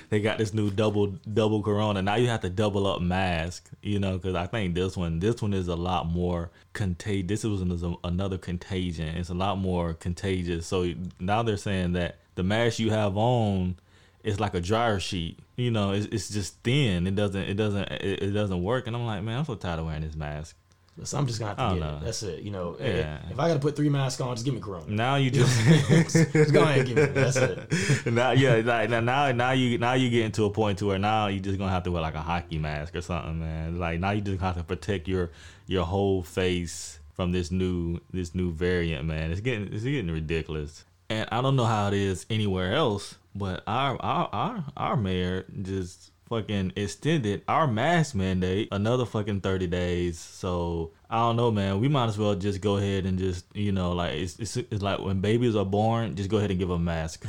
they 0.09 0.19
got 0.19 0.37
this 0.37 0.53
new 0.53 0.69
double 0.69 1.07
double 1.33 1.61
corona. 1.61 2.01
Now 2.01 2.15
you 2.15 2.27
have 2.27 2.41
to 2.41 2.49
double 2.49 2.87
up 2.87 3.01
mask, 3.01 3.69
you 3.81 3.99
know, 3.99 4.17
because 4.17 4.35
I 4.35 4.47
think 4.47 4.75
this 4.75 4.97
one 4.97 5.19
this 5.19 5.41
one 5.41 5.53
is 5.53 5.67
a 5.67 5.75
lot 5.75 6.07
more 6.07 6.51
contagious. 6.73 7.27
This 7.27 7.43
was 7.43 7.61
an- 7.61 7.97
another 8.03 8.37
contagion. 8.37 9.15
It's 9.15 9.29
a 9.29 9.33
lot 9.33 9.57
more 9.57 9.93
contagious. 9.93 10.65
So 10.65 10.93
now 11.19 11.43
they're 11.43 11.57
saying 11.57 11.93
that 11.93 12.17
the 12.35 12.43
mask 12.43 12.79
you 12.79 12.89
have 12.89 13.17
on 13.17 13.75
it's 14.23 14.39
like 14.39 14.53
a 14.53 14.61
dryer 14.61 14.99
sheet. 14.99 15.39
You 15.55 15.71
know, 15.71 15.91
it's, 15.91 16.05
it's 16.07 16.29
just 16.29 16.55
thin. 16.63 17.07
It 17.07 17.15
doesn't 17.15 17.41
it 17.41 17.55
doesn't 17.55 17.91
it, 17.91 18.23
it 18.23 18.31
doesn't 18.31 18.61
work. 18.63 18.87
And 18.87 18.95
I'm 18.95 19.05
like, 19.05 19.23
man, 19.23 19.39
I'm 19.39 19.45
so 19.45 19.55
tired 19.55 19.79
of 19.79 19.85
wearing 19.85 20.01
this 20.01 20.15
mask. 20.15 20.55
So 21.03 21.17
I'm 21.17 21.25
just 21.25 21.39
gonna 21.39 21.55
I 21.57 21.61
have 21.63 21.71
don't 21.71 21.79
to 21.79 21.85
get 21.85 21.91
know. 21.91 21.97
it. 21.97 22.03
That's 22.05 22.23
it. 22.23 22.43
You 22.43 22.51
know, 22.51 22.75
Yeah. 22.79 23.19
if 23.31 23.39
I 23.39 23.47
gotta 23.47 23.59
put 23.59 23.75
three 23.75 23.89
masks 23.89 24.19
on, 24.21 24.35
just 24.35 24.45
give 24.45 24.53
me 24.53 24.59
Corona. 24.59 24.85
Now 24.87 25.15
you 25.15 25.31
just 25.31 25.57
just 26.33 26.53
go 26.53 26.61
ahead 26.63 26.79
and 26.79 26.87
give 26.87 26.95
me. 26.97 27.01
it. 27.03 27.13
That's 27.15 27.37
it. 27.37 28.05
now 28.13 28.31
yeah 28.31 28.55
like 28.63 28.89
now 28.89 28.99
now 28.99 29.31
now 29.31 29.51
you 29.51 29.77
now 29.77 29.93
you 29.93 30.09
getting 30.09 30.31
to 30.33 30.45
a 30.45 30.49
point 30.51 30.77
to 30.79 30.87
where 30.87 30.99
now 30.99 31.27
you 31.27 31.39
just 31.39 31.57
gonna 31.57 31.71
have 31.71 31.83
to 31.83 31.91
wear 31.91 32.01
like 32.01 32.15
a 32.15 32.21
hockey 32.21 32.59
mask 32.59 32.95
or 32.95 33.01
something, 33.01 33.39
man. 33.39 33.79
Like 33.79 33.99
now 33.99 34.11
you 34.11 34.21
just 34.21 34.41
have 34.41 34.57
to 34.57 34.63
protect 34.63 35.07
your 35.07 35.31
your 35.65 35.85
whole 35.85 36.21
face 36.23 36.99
from 37.13 37.31
this 37.31 37.51
new 37.51 37.99
this 38.11 38.35
new 38.35 38.51
variant, 38.51 39.05
man. 39.05 39.31
It's 39.31 39.41
getting 39.41 39.73
it's 39.73 39.83
getting 39.83 40.11
ridiculous. 40.11 40.83
And 41.11 41.27
I 41.29 41.41
don't 41.41 41.57
know 41.57 41.65
how 41.65 41.89
it 41.89 41.93
is 41.93 42.25
anywhere 42.29 42.73
else, 42.73 43.17
but 43.35 43.63
our 43.67 44.01
our 44.01 44.29
our, 44.31 44.65
our 44.77 44.95
mayor 44.95 45.45
just 45.61 46.11
fucking 46.29 46.71
extended 46.77 47.41
our 47.49 47.67
mask 47.67 48.15
mandate 48.15 48.69
another 48.71 49.05
fucking 49.05 49.41
30 49.41 49.67
days. 49.67 50.17
So 50.17 50.91
I 51.09 51.17
don't 51.17 51.35
know, 51.35 51.51
man. 51.51 51.81
We 51.81 51.89
might 51.89 52.05
as 52.05 52.17
well 52.17 52.33
just 52.35 52.61
go 52.61 52.77
ahead 52.77 53.05
and 53.05 53.19
just, 53.19 53.43
you 53.53 53.73
know, 53.73 53.91
like 53.91 54.13
it's, 54.13 54.39
it's, 54.39 54.55
it's 54.55 54.81
like 54.81 54.99
when 54.99 55.19
babies 55.19 55.57
are 55.57 55.65
born, 55.65 56.15
just 56.15 56.29
go 56.29 56.37
ahead 56.37 56.49
and 56.49 56.57
give 56.57 56.69
them 56.69 56.79
a 56.79 56.85
mask. 56.85 57.25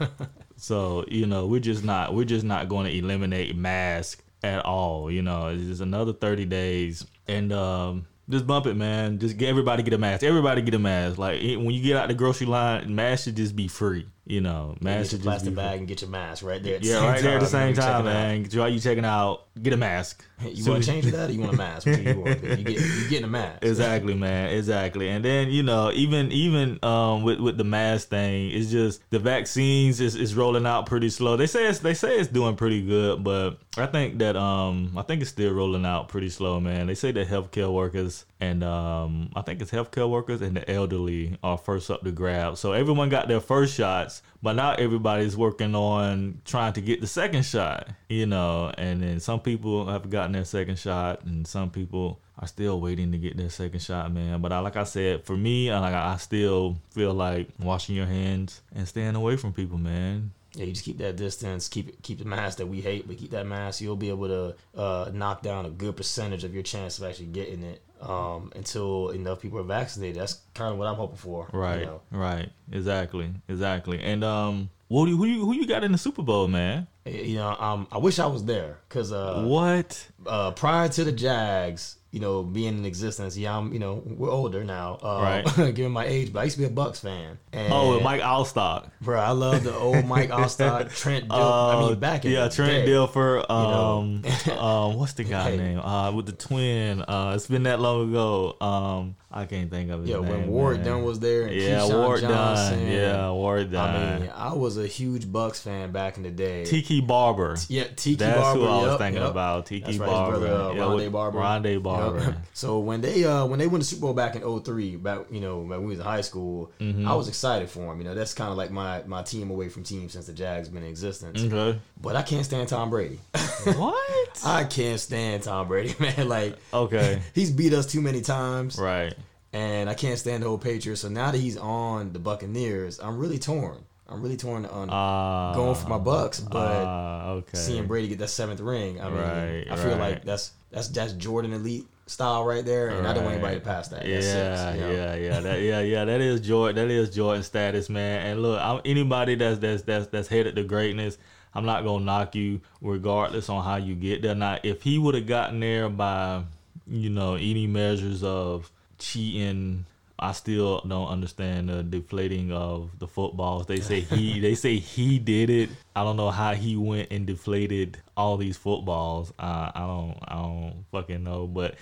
so, 0.56 1.04
you 1.06 1.26
know, 1.26 1.46
we're 1.46 1.60
just 1.60 1.84
not 1.84 2.12
we're 2.12 2.24
just 2.24 2.44
not 2.44 2.68
going 2.68 2.86
to 2.86 2.98
eliminate 2.98 3.54
mask 3.56 4.24
at 4.42 4.64
all, 4.64 5.08
you 5.08 5.22
know. 5.22 5.46
It's 5.46 5.62
just 5.62 5.82
another 5.82 6.12
30 6.12 6.46
days 6.46 7.06
and 7.28 7.52
um 7.52 8.06
just 8.30 8.46
bump 8.46 8.66
it, 8.66 8.74
man. 8.74 9.18
Just 9.18 9.36
get 9.36 9.48
everybody 9.48 9.82
get 9.82 9.92
a 9.94 9.98
mask. 9.98 10.22
Everybody 10.22 10.62
get 10.62 10.74
a 10.74 10.78
mask. 10.78 11.18
Like 11.18 11.40
it- 11.42 11.56
when 11.56 11.70
you 11.70 11.82
get 11.82 11.96
out 11.96 12.08
the 12.08 12.14
grocery 12.14 12.46
line, 12.46 12.94
mask 12.94 13.24
should 13.24 13.36
just 13.36 13.54
be 13.56 13.68
free. 13.68 14.06
You 14.26 14.40
know, 14.40 14.76
mask 14.80 14.84
Get 14.84 14.94
your 14.96 15.04
should 15.04 15.10
just 15.10 15.22
plastic 15.24 15.50
be 15.50 15.54
free. 15.56 15.64
bag 15.64 15.78
and 15.80 15.88
get 15.88 16.02
your 16.02 16.10
mask 16.10 16.44
right 16.44 16.62
there. 16.62 16.76
At 16.76 16.82
the 16.82 16.88
Yeah, 16.88 17.04
right 17.10 17.20
there 17.20 17.34
at 17.34 17.40
the 17.40 17.46
same 17.46 17.74
time, 17.74 18.04
man. 18.04 18.46
While 18.52 18.68
you 18.68 18.78
checking 18.78 19.04
out, 19.04 19.46
get 19.60 19.72
a 19.72 19.76
mask. 19.76 20.24
You 20.42 20.62
Soon 20.62 20.72
want 20.72 20.84
to 20.84 20.90
change 20.90 21.04
that, 21.06 21.28
or 21.28 21.32
you 21.34 21.40
want 21.40 21.52
a 21.52 21.56
mask? 21.56 21.86
You 21.86 22.18
want? 22.18 22.42
You 22.42 22.56
get 22.64 22.80
you 22.80 23.08
getting 23.10 23.24
a 23.24 23.28
mask. 23.28 23.62
Exactly, 23.62 24.14
man. 24.14 24.54
Exactly. 24.54 25.08
And 25.10 25.22
then 25.22 25.50
you 25.50 25.62
know, 25.62 25.90
even 25.92 26.32
even 26.32 26.78
um 26.82 27.24
with 27.24 27.40
with 27.40 27.58
the 27.58 27.64
mask 27.64 28.08
thing, 28.08 28.50
it's 28.50 28.70
just 28.70 29.02
the 29.10 29.18
vaccines 29.18 30.00
is, 30.00 30.14
is 30.14 30.34
rolling 30.34 30.64
out 30.64 30.86
pretty 30.86 31.10
slow. 31.10 31.36
They 31.36 31.46
say 31.46 31.66
it's 31.66 31.80
they 31.80 31.92
say 31.92 32.16
it's 32.18 32.28
doing 32.30 32.56
pretty 32.56 32.80
good, 32.80 33.22
but 33.22 33.58
I 33.78 33.86
think 33.86 34.18
that 34.18 34.36
um 34.36 34.94
I 34.96 35.02
think 35.02 35.22
it's 35.22 35.30
still 35.30 35.52
rolling 35.52 35.86
out 35.86 36.08
pretty 36.08 36.28
slow, 36.28 36.58
man. 36.58 36.88
They 36.88 36.96
say 36.96 37.12
that 37.12 37.28
healthcare 37.28 37.72
workers 37.72 38.24
and 38.40 38.64
um 38.64 39.30
I 39.36 39.42
think 39.42 39.62
it's 39.62 39.70
healthcare 39.70 40.10
workers 40.10 40.42
and 40.42 40.56
the 40.56 40.68
elderly 40.68 41.38
are 41.44 41.56
first 41.56 41.88
up 41.88 42.02
to 42.02 42.10
grab. 42.10 42.56
So 42.56 42.72
everyone 42.72 43.10
got 43.10 43.28
their 43.28 43.38
first 43.38 43.74
shots, 43.74 44.22
but 44.42 44.54
now 44.54 44.72
everybody's 44.72 45.36
working 45.36 45.76
on 45.76 46.40
trying 46.44 46.72
to 46.72 46.80
get 46.80 47.00
the 47.00 47.06
second 47.06 47.44
shot, 47.44 47.88
you 48.08 48.26
know, 48.26 48.72
and 48.76 49.04
then 49.04 49.20
some 49.20 49.38
people 49.38 49.86
have 49.86 50.10
gotten 50.10 50.32
their 50.32 50.44
second 50.44 50.76
shot 50.76 51.22
and 51.24 51.46
some 51.46 51.70
people 51.70 52.20
are 52.40 52.48
still 52.48 52.80
waiting 52.80 53.12
to 53.12 53.18
get 53.18 53.36
their 53.36 53.50
second 53.50 53.80
shot, 53.80 54.12
man. 54.12 54.40
But 54.40 54.52
I, 54.52 54.58
like 54.60 54.76
I 54.76 54.84
said, 54.84 55.24
for 55.24 55.36
me, 55.36 55.72
like 55.72 55.94
I 55.94 56.16
still 56.16 56.78
feel 56.90 57.14
like 57.14 57.48
washing 57.60 57.94
your 57.94 58.06
hands 58.06 58.62
and 58.74 58.88
staying 58.88 59.14
away 59.14 59.36
from 59.36 59.52
people, 59.52 59.78
man. 59.78 60.32
Yeah, 60.54 60.64
you 60.64 60.72
just 60.72 60.84
keep 60.84 60.98
that 60.98 61.14
distance, 61.16 61.68
keep 61.68 61.88
it, 61.88 62.02
keep 62.02 62.18
the 62.18 62.24
mask 62.24 62.58
that 62.58 62.66
we 62.66 62.80
hate, 62.80 63.06
but 63.06 63.18
keep 63.18 63.30
that 63.30 63.46
mask. 63.46 63.80
You'll 63.80 63.94
be 63.96 64.08
able 64.08 64.26
to 64.28 64.56
uh, 64.80 65.10
knock 65.12 65.42
down 65.42 65.64
a 65.64 65.70
good 65.70 65.96
percentage 65.96 66.42
of 66.42 66.52
your 66.52 66.64
chance 66.64 66.98
of 66.98 67.04
actually 67.04 67.26
getting 67.26 67.62
it 67.62 67.80
um, 68.00 68.50
until 68.56 69.10
enough 69.10 69.40
people 69.40 69.60
are 69.60 69.62
vaccinated. 69.64 70.20
That's 70.20 70.40
kind 70.54 70.72
of 70.72 70.78
what 70.78 70.88
I'm 70.88 70.96
hoping 70.96 71.18
for. 71.18 71.48
you 71.52 71.58
Right, 71.58 71.86
know. 71.86 72.00
right, 72.10 72.48
exactly, 72.72 73.30
exactly. 73.48 74.00
And 74.02 74.24
um, 74.24 74.70
what 74.88 75.04
do 75.04 75.12
you, 75.12 75.16
who 75.16 75.24
you 75.26 75.44
who 75.44 75.54
you 75.54 75.68
got 75.68 75.84
in 75.84 75.92
the 75.92 75.98
Super 75.98 76.22
Bowl, 76.22 76.48
man? 76.48 76.88
You 77.06 77.36
know, 77.36 77.56
um, 77.56 77.86
I 77.92 77.98
wish 77.98 78.18
I 78.18 78.26
was 78.26 78.44
there 78.44 78.78
because 78.88 79.12
uh, 79.12 79.44
what? 79.46 80.04
uh, 80.26 80.50
prior 80.50 80.88
to 80.88 81.04
the 81.04 81.12
Jags, 81.12 81.96
you 82.12 82.18
know, 82.20 82.42
being 82.42 82.78
in 82.78 82.84
existence, 82.84 83.36
yeah, 83.38 83.56
I'm, 83.56 83.72
you 83.72 83.78
know, 83.78 84.02
we're 84.04 84.30
older 84.30 84.64
now, 84.64 84.98
uh, 85.02 85.20
Right. 85.22 85.74
given 85.74 85.92
my 85.92 86.04
age, 86.06 86.32
but 86.32 86.40
I 86.40 86.44
used 86.44 86.56
to 86.56 86.60
be 86.62 86.66
a 86.66 86.70
Bucks 86.70 86.98
fan. 87.00 87.38
And, 87.52 87.72
Oh, 87.72 88.00
Mike 88.00 88.20
Alstott. 88.20 88.90
bro, 89.00 89.20
I 89.20 89.30
love 89.30 89.62
the 89.62 89.74
old 89.76 90.04
Mike 90.06 90.30
Alstott, 90.40 90.92
Trent. 90.96 91.28
Dil- 91.28 91.36
I 91.38 91.80
mean, 91.80 91.98
back 92.00 92.24
in 92.24 92.32
Uh, 92.36 92.42
yeah, 92.42 92.48
Trent 92.48 92.84
day. 92.84 92.90
Dilfer. 92.92 93.48
know. 93.48 93.54
Um, 93.54 94.58
um, 94.58 94.94
what's 94.98 95.12
the 95.12 95.24
guy 95.24 95.50
Hey. 95.52 95.56
name? 95.56 95.78
Uh, 95.78 96.10
with 96.12 96.26
the 96.26 96.32
twin. 96.32 97.02
Uh, 97.02 97.34
it's 97.36 97.46
been 97.46 97.62
that 97.62 97.80
long 97.80 98.10
ago. 98.10 98.56
Um, 98.60 99.14
I 99.32 99.44
can't 99.44 99.70
think 99.70 99.90
of 99.92 100.00
his 100.00 100.10
Yeah, 100.10 100.16
name. 100.16 100.28
when 100.28 100.48
Ward 100.48 100.78
man. 100.78 100.86
Dunn 100.86 101.02
was 101.04 101.20
there, 101.20 101.42
and 101.46 101.54
Yeah, 101.54 101.80
Keyshawn 101.82 102.04
Ward 102.04 102.20
Johnson. 102.22 102.78
Dunn. 102.80 102.88
Yeah, 102.88 103.30
Ward 103.30 103.70
Dunn. 103.70 103.94
I 103.96 104.18
mean, 104.18 104.32
I 104.34 104.54
was 104.54 104.76
a 104.76 104.88
huge 104.88 105.30
Bucks 105.30 105.60
fan 105.60 105.92
back 105.92 106.16
in 106.16 106.24
the 106.24 106.30
day. 106.32 106.64
Tiki 106.64 107.00
Barber. 107.00 107.56
yeah, 107.68 107.84
Tiki 107.94 108.16
That's 108.16 108.40
Barber. 108.40 108.60
who 108.60 108.66
I 108.66 108.76
was 108.78 108.86
yep, 108.90 108.98
thinking 108.98 109.22
yep. 109.22 109.30
about. 109.30 109.66
Tiki 109.66 109.84
That's 109.86 109.98
right, 109.98 110.06
Barber. 110.08 110.38
brother, 110.40 110.54
uh, 110.54 110.72
Yeah, 110.74 110.80
Rondé 110.82 111.12
Barber. 111.12 111.38
Rondé 111.38 111.80
Barber. 111.80 112.16
Marvin. 112.18 112.36
so 112.54 112.80
when 112.80 113.00
they 113.02 113.24
uh 113.24 113.46
when 113.46 113.60
they 113.60 113.68
won 113.68 113.78
the 113.78 113.84
Super 113.86 114.00
Bowl 114.00 114.14
back 114.14 114.34
in 114.34 114.42
03, 114.42 114.96
back 114.96 115.20
you 115.30 115.40
know 115.40 115.58
when 115.60 115.80
we 115.82 115.86
was 115.90 116.00
in 116.00 116.04
high 116.04 116.22
school, 116.22 116.72
Mm-hmm. 116.80 117.06
I 117.06 117.14
was 117.14 117.28
excited 117.28 117.70
for 117.70 117.86
them. 117.86 117.98
You 117.98 118.04
know 118.08 118.14
that's 118.16 118.34
kind 118.34 118.50
of 118.50 118.56
like 118.56 118.72
my 118.72 119.02
my 119.06 119.22
team 119.22 119.50
away 119.52 119.68
from 119.68 119.84
team 119.84 120.08
since 120.08 120.26
the 120.26 120.32
Jags 120.32 120.68
been 120.68 120.82
in 120.82 120.88
existence. 120.88 121.40
Okay. 121.40 121.78
But 122.02 122.16
I 122.16 122.22
can't 122.22 122.44
stand 122.44 122.68
Tom 122.68 122.90
Brady. 122.90 123.20
what? 123.64 124.40
I 124.44 124.64
can't 124.64 124.98
stand 124.98 125.42
Tom 125.44 125.68
Brady, 125.68 125.94
man. 126.00 126.28
Like 126.28 126.56
Okay. 126.74 127.20
he's 127.34 127.50
beat 127.50 127.72
us 127.72 127.86
too 127.86 128.00
many 128.00 128.20
times, 128.22 128.78
Right. 128.78 129.14
And 129.52 129.90
I 129.90 129.94
can't 129.94 130.18
stand 130.18 130.42
the 130.42 130.48
whole 130.48 130.58
Patriots. 130.58 131.02
So 131.02 131.08
now 131.08 131.30
that 131.30 131.38
he's 131.38 131.56
on 131.56 132.12
the 132.12 132.18
Buccaneers, 132.18 133.00
I'm 133.00 133.18
really 133.18 133.38
torn. 133.38 133.84
I'm 134.08 134.22
really 134.22 134.36
torn 134.36 134.66
on 134.66 134.90
Uh, 134.90 135.54
going 135.54 135.76
for 135.76 135.88
my 135.88 135.98
Bucks, 135.98 136.40
but 136.40 136.56
uh, 136.58 137.32
okay. 137.38 137.56
seeing 137.56 137.86
Brady 137.86 138.08
get 138.08 138.18
that 138.18 138.28
seventh 138.28 138.60
ring, 138.60 139.00
I 139.00 139.04
mean, 139.04 139.18
Right, 139.18 139.66
I 139.70 139.76
feel 139.76 139.90
right. 139.90 139.98
like 140.00 140.24
that's 140.24 140.52
that's 140.72 140.88
that's 140.88 141.12
Jordan 141.12 141.52
elite 141.52 141.86
style 142.06 142.44
right 142.44 142.64
there, 142.64 142.88
and 142.88 143.06
I 143.06 143.12
don't 143.12 143.22
want 143.22 143.36
anybody 143.36 143.60
to 143.60 143.64
pass 143.64 143.86
that. 143.88 144.04
Yeah, 144.04 144.74
you 144.74 144.80
know? 144.80 144.90
yeah, 144.90 145.14
yeah, 145.14 145.40
that, 145.40 145.60
yeah, 145.60 145.80
yeah. 145.80 146.04
That 146.04 146.20
is 146.20 146.40
Jordan. 146.40 146.74
That 146.76 146.92
is 146.92 147.10
Jordan 147.10 147.44
status, 147.44 147.88
man. 147.88 148.26
And 148.26 148.42
look, 148.42 148.60
I'm, 148.60 148.80
anybody 148.84 149.36
that's 149.36 149.58
that's 149.60 149.82
that's 149.82 150.08
that's 150.08 150.26
headed 150.26 150.56
to 150.56 150.64
greatness, 150.64 151.16
I'm 151.54 151.64
not 151.64 151.84
gonna 151.84 152.04
knock 152.04 152.34
you 152.34 152.62
regardless 152.80 153.48
on 153.48 153.62
how 153.62 153.76
you 153.76 153.94
get 153.94 154.22
there. 154.22 154.34
Now, 154.34 154.58
if 154.64 154.82
he 154.82 154.98
would 154.98 155.14
have 155.14 155.28
gotten 155.28 155.60
there 155.60 155.88
by, 155.88 156.42
you 156.88 157.10
know, 157.10 157.34
any 157.34 157.68
measures 157.68 158.24
of 158.24 158.72
cheating. 159.00 159.86
I 160.22 160.32
still 160.32 160.82
don't 160.86 161.08
understand 161.08 161.70
the 161.70 161.82
deflating 161.82 162.52
of 162.52 162.90
the 162.98 163.06
footballs. 163.06 163.66
They 163.66 163.80
say 163.80 164.00
he 164.00 164.38
they 164.46 164.54
say 164.54 164.76
he 164.76 165.18
did 165.18 165.48
it. 165.50 165.70
I 165.96 166.04
don't 166.04 166.16
know 166.16 166.30
how 166.30 166.54
he 166.54 166.76
went 166.76 167.08
and 167.10 167.26
deflated 167.26 167.98
all 168.16 168.36
these 168.36 168.56
footballs. 168.56 169.32
Uh, 169.38 169.72
I 169.74 169.80
don't 169.80 170.18
I 170.28 170.34
don't 170.34 170.84
fucking 170.92 171.24
know. 171.24 171.46
But 171.46 171.76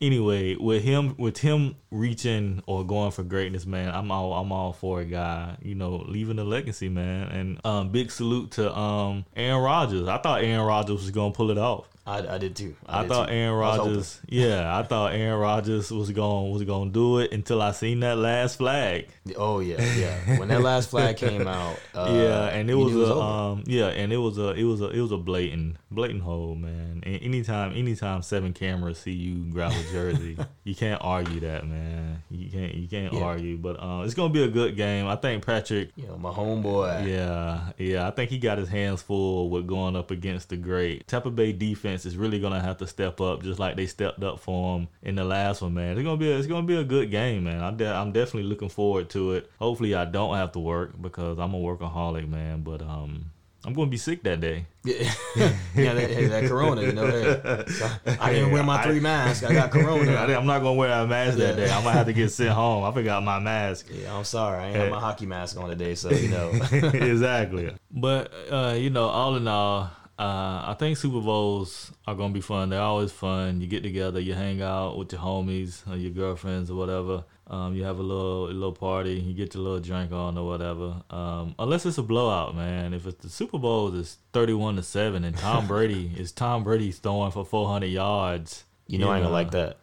anyway, 0.00 0.54
with 0.54 0.82
him 0.82 1.14
with 1.18 1.38
him 1.38 1.76
reaching 1.90 2.62
or 2.66 2.84
going 2.84 3.10
for 3.10 3.22
greatness, 3.22 3.66
man, 3.66 3.92
I'm 3.92 4.10
all 4.10 4.32
I'm 4.34 4.52
all 4.52 4.72
for 4.72 5.00
a 5.00 5.04
guy, 5.04 5.56
you 5.62 5.74
know, 5.74 5.96
leaving 6.06 6.38
a 6.38 6.44
legacy, 6.44 6.88
man. 6.88 7.28
And 7.28 7.60
um, 7.64 7.90
big 7.90 8.10
salute 8.10 8.52
to 8.52 8.76
um 8.76 9.24
Aaron 9.36 9.62
Rodgers. 9.62 10.08
I 10.08 10.18
thought 10.18 10.42
Aaron 10.42 10.64
Rodgers 10.64 11.00
was 11.00 11.10
gonna 11.10 11.34
pull 11.34 11.50
it 11.50 11.58
off. 11.58 11.88
I, 12.06 12.34
I 12.34 12.38
did 12.38 12.56
too. 12.56 12.74
I, 12.86 13.02
did 13.02 13.08
thought 13.12 13.28
too. 13.28 13.34
Aaron 13.34 13.54
I 13.54 13.58
Rodgers, 13.76 14.20
yeah, 14.28 14.76
I 14.78 14.82
thought 14.82 15.12
Aaron 15.12 15.38
Rodgers 15.38 15.90
was 15.92 16.10
going 16.10 16.50
was 16.50 16.62
going 16.64 16.88
to 16.88 16.92
do 16.92 17.18
it 17.18 17.32
until 17.32 17.60
I 17.62 17.72
seen 17.72 18.00
that 18.00 18.16
last 18.16 18.56
flag. 18.56 19.06
Oh 19.36 19.60
yeah, 19.60 19.80
yeah. 19.94 20.38
When 20.38 20.48
that 20.48 20.62
last 20.62 20.90
flag 20.90 21.18
came 21.18 21.46
out, 21.46 21.76
uh, 21.94 22.10
yeah, 22.12 22.46
and 22.46 22.68
it 22.70 22.72
you 22.72 22.78
was 22.84 22.94
a 22.96 23.14
over. 23.14 23.20
um 23.20 23.64
yeah, 23.66 23.88
and 23.88 24.12
it 24.12 24.16
was 24.16 24.38
a 24.38 24.50
it 24.54 24.64
was 24.64 24.80
a 24.80 24.88
it 24.88 25.00
was 25.00 25.12
a 25.12 25.18
blatant 25.18 25.76
blatant 25.90 26.22
hole, 26.22 26.54
man. 26.54 27.02
And 27.04 27.22
anytime 27.22 27.72
anytime 27.76 28.22
seven 28.22 28.54
cameras 28.54 28.98
see 28.98 29.12
you 29.12 29.44
grab 29.52 29.70
a 29.72 29.92
jersey, 29.92 30.36
you 30.64 30.74
can't 30.74 31.00
argue 31.04 31.40
that, 31.40 31.66
man. 31.66 32.22
You 32.30 32.50
can't 32.50 32.74
you 32.74 32.88
can't 32.88 33.12
Yeah. 33.12 33.20
argue. 33.22 33.56
But 33.58 33.80
um, 33.80 34.04
it's 34.04 34.14
gonna 34.14 34.32
be 34.32 34.42
a 34.42 34.48
good 34.48 34.74
game. 34.74 35.06
I 35.06 35.16
think 35.16 35.44
Patrick. 35.46 35.90
you 35.96 36.06
know, 36.06 36.16
my 36.16 36.30
homeboy. 36.30 37.06
Yeah, 37.08 37.72
yeah. 37.78 38.08
I 38.08 38.10
think 38.10 38.30
he 38.30 38.38
got 38.38 38.58
his 38.58 38.68
hands 38.70 39.02
full 39.02 39.50
with 39.50 39.66
going 39.66 39.94
up 39.96 40.10
against 40.10 40.48
the 40.48 40.56
great 40.56 41.06
Tampa 41.06 41.30
Bay 41.30 41.52
defense. 41.52 41.89
Is 41.94 42.16
really 42.16 42.40
gonna 42.40 42.60
have 42.60 42.78
to 42.78 42.86
step 42.86 43.20
up, 43.20 43.42
just 43.42 43.58
like 43.58 43.76
they 43.76 43.86
stepped 43.86 44.22
up 44.22 44.40
for 44.40 44.78
him 44.78 44.88
in 45.02 45.14
the 45.14 45.24
last 45.24 45.62
one, 45.62 45.74
man. 45.74 45.96
It's 45.96 46.04
gonna 46.04 46.16
be 46.16 46.30
a, 46.30 46.38
it's 46.38 46.46
gonna 46.46 46.66
be 46.66 46.76
a 46.76 46.84
good 46.84 47.10
game, 47.10 47.44
man. 47.44 47.62
I'm 47.62 47.76
de- 47.76 47.92
I'm 47.92 48.12
definitely 48.12 48.48
looking 48.48 48.68
forward 48.68 49.10
to 49.10 49.32
it. 49.32 49.50
Hopefully, 49.58 49.94
I 49.94 50.04
don't 50.04 50.36
have 50.36 50.52
to 50.52 50.58
work 50.58 51.00
because 51.00 51.38
I'm 51.38 51.54
a 51.54 51.58
workaholic, 51.58 52.28
man. 52.28 52.62
But 52.62 52.82
um, 52.82 53.30
I'm 53.64 53.74
gonna 53.74 53.90
be 53.90 53.98
sick 53.98 54.22
that 54.22 54.40
day. 54.40 54.64
Yeah, 54.84 55.12
yeah 55.36 55.94
that, 55.94 56.10
hey, 56.10 56.26
that 56.26 56.48
Corona, 56.48 56.80
you 56.82 56.92
know. 56.92 57.06
Hey. 57.06 57.64
So 57.68 57.90
I 58.18 58.32
didn't 58.32 58.52
wear 58.52 58.62
my 58.62 58.76
I- 58.80 58.84
three 58.84 59.00
masks. 59.00 59.44
I 59.44 59.52
got 59.52 59.70
Corona. 59.70 60.12
I, 60.14 60.30
am 60.32 60.46
not 60.46 60.60
gonna 60.60 60.74
wear 60.74 60.90
a 60.90 61.06
mask 61.06 61.36
that 61.38 61.56
day. 61.56 61.70
I 61.70 61.84
might 61.84 61.92
have 61.92 62.06
to 62.06 62.14
get 62.14 62.30
sent 62.30 62.50
home. 62.50 62.84
I 62.84 62.92
forgot 62.92 63.22
my 63.22 63.38
mask. 63.38 63.86
Yeah, 63.92 64.16
I'm 64.16 64.24
sorry. 64.24 64.62
I 64.62 64.66
ain't 64.68 64.76
have 64.76 64.90
my 64.90 65.00
hockey 65.00 65.26
mask 65.26 65.58
on 65.58 65.68
today, 65.68 65.94
so 65.94 66.10
you 66.10 66.28
know. 66.28 66.50
exactly. 66.72 67.74
But 67.90 68.32
uh, 68.50 68.76
you 68.78 68.88
know, 68.88 69.08
all 69.08 69.36
in 69.36 69.46
all, 69.46 69.90
uh, 70.20 70.64
I 70.66 70.76
think 70.78 70.98
Super 70.98 71.22
Bowls 71.22 71.92
are 72.06 72.14
gonna 72.14 72.34
be 72.34 72.42
fun. 72.42 72.68
They're 72.68 72.80
always 72.82 73.10
fun. 73.10 73.62
You 73.62 73.66
get 73.66 73.82
together, 73.82 74.20
you 74.20 74.34
hang 74.34 74.60
out 74.60 74.98
with 74.98 75.12
your 75.12 75.22
homies 75.22 75.90
or 75.90 75.96
your 75.96 76.10
girlfriends 76.10 76.70
or 76.70 76.74
whatever. 76.74 77.24
Um, 77.46 77.74
you 77.74 77.84
have 77.84 77.98
a 77.98 78.02
little 78.02 78.44
a 78.44 78.52
little 78.52 78.74
party. 78.74 79.14
You 79.14 79.32
get 79.32 79.54
your 79.54 79.62
little 79.62 79.80
drink 79.80 80.12
on 80.12 80.36
or 80.36 80.46
whatever. 80.46 81.02
Um, 81.08 81.54
unless 81.58 81.86
it's 81.86 81.96
a 81.96 82.02
blowout, 82.02 82.54
man. 82.54 82.92
If 82.92 83.06
it's 83.06 83.24
the 83.24 83.30
Super 83.30 83.58
Bowl 83.58 83.94
is 83.94 84.18
thirty 84.34 84.52
one 84.52 84.76
to 84.76 84.82
seven 84.82 85.24
and 85.24 85.34
Tom 85.34 85.66
Brady 85.66 86.12
is 86.18 86.32
Tom 86.32 86.64
Brady 86.64 86.92
throwing 86.92 87.30
for 87.30 87.46
four 87.46 87.66
hundred 87.66 87.86
yards. 87.86 88.64
You 88.88 88.98
know 88.98 89.08
I 89.08 89.16
ain't 89.16 89.24
gonna 89.24 89.32
like 89.32 89.52
that. 89.52 89.78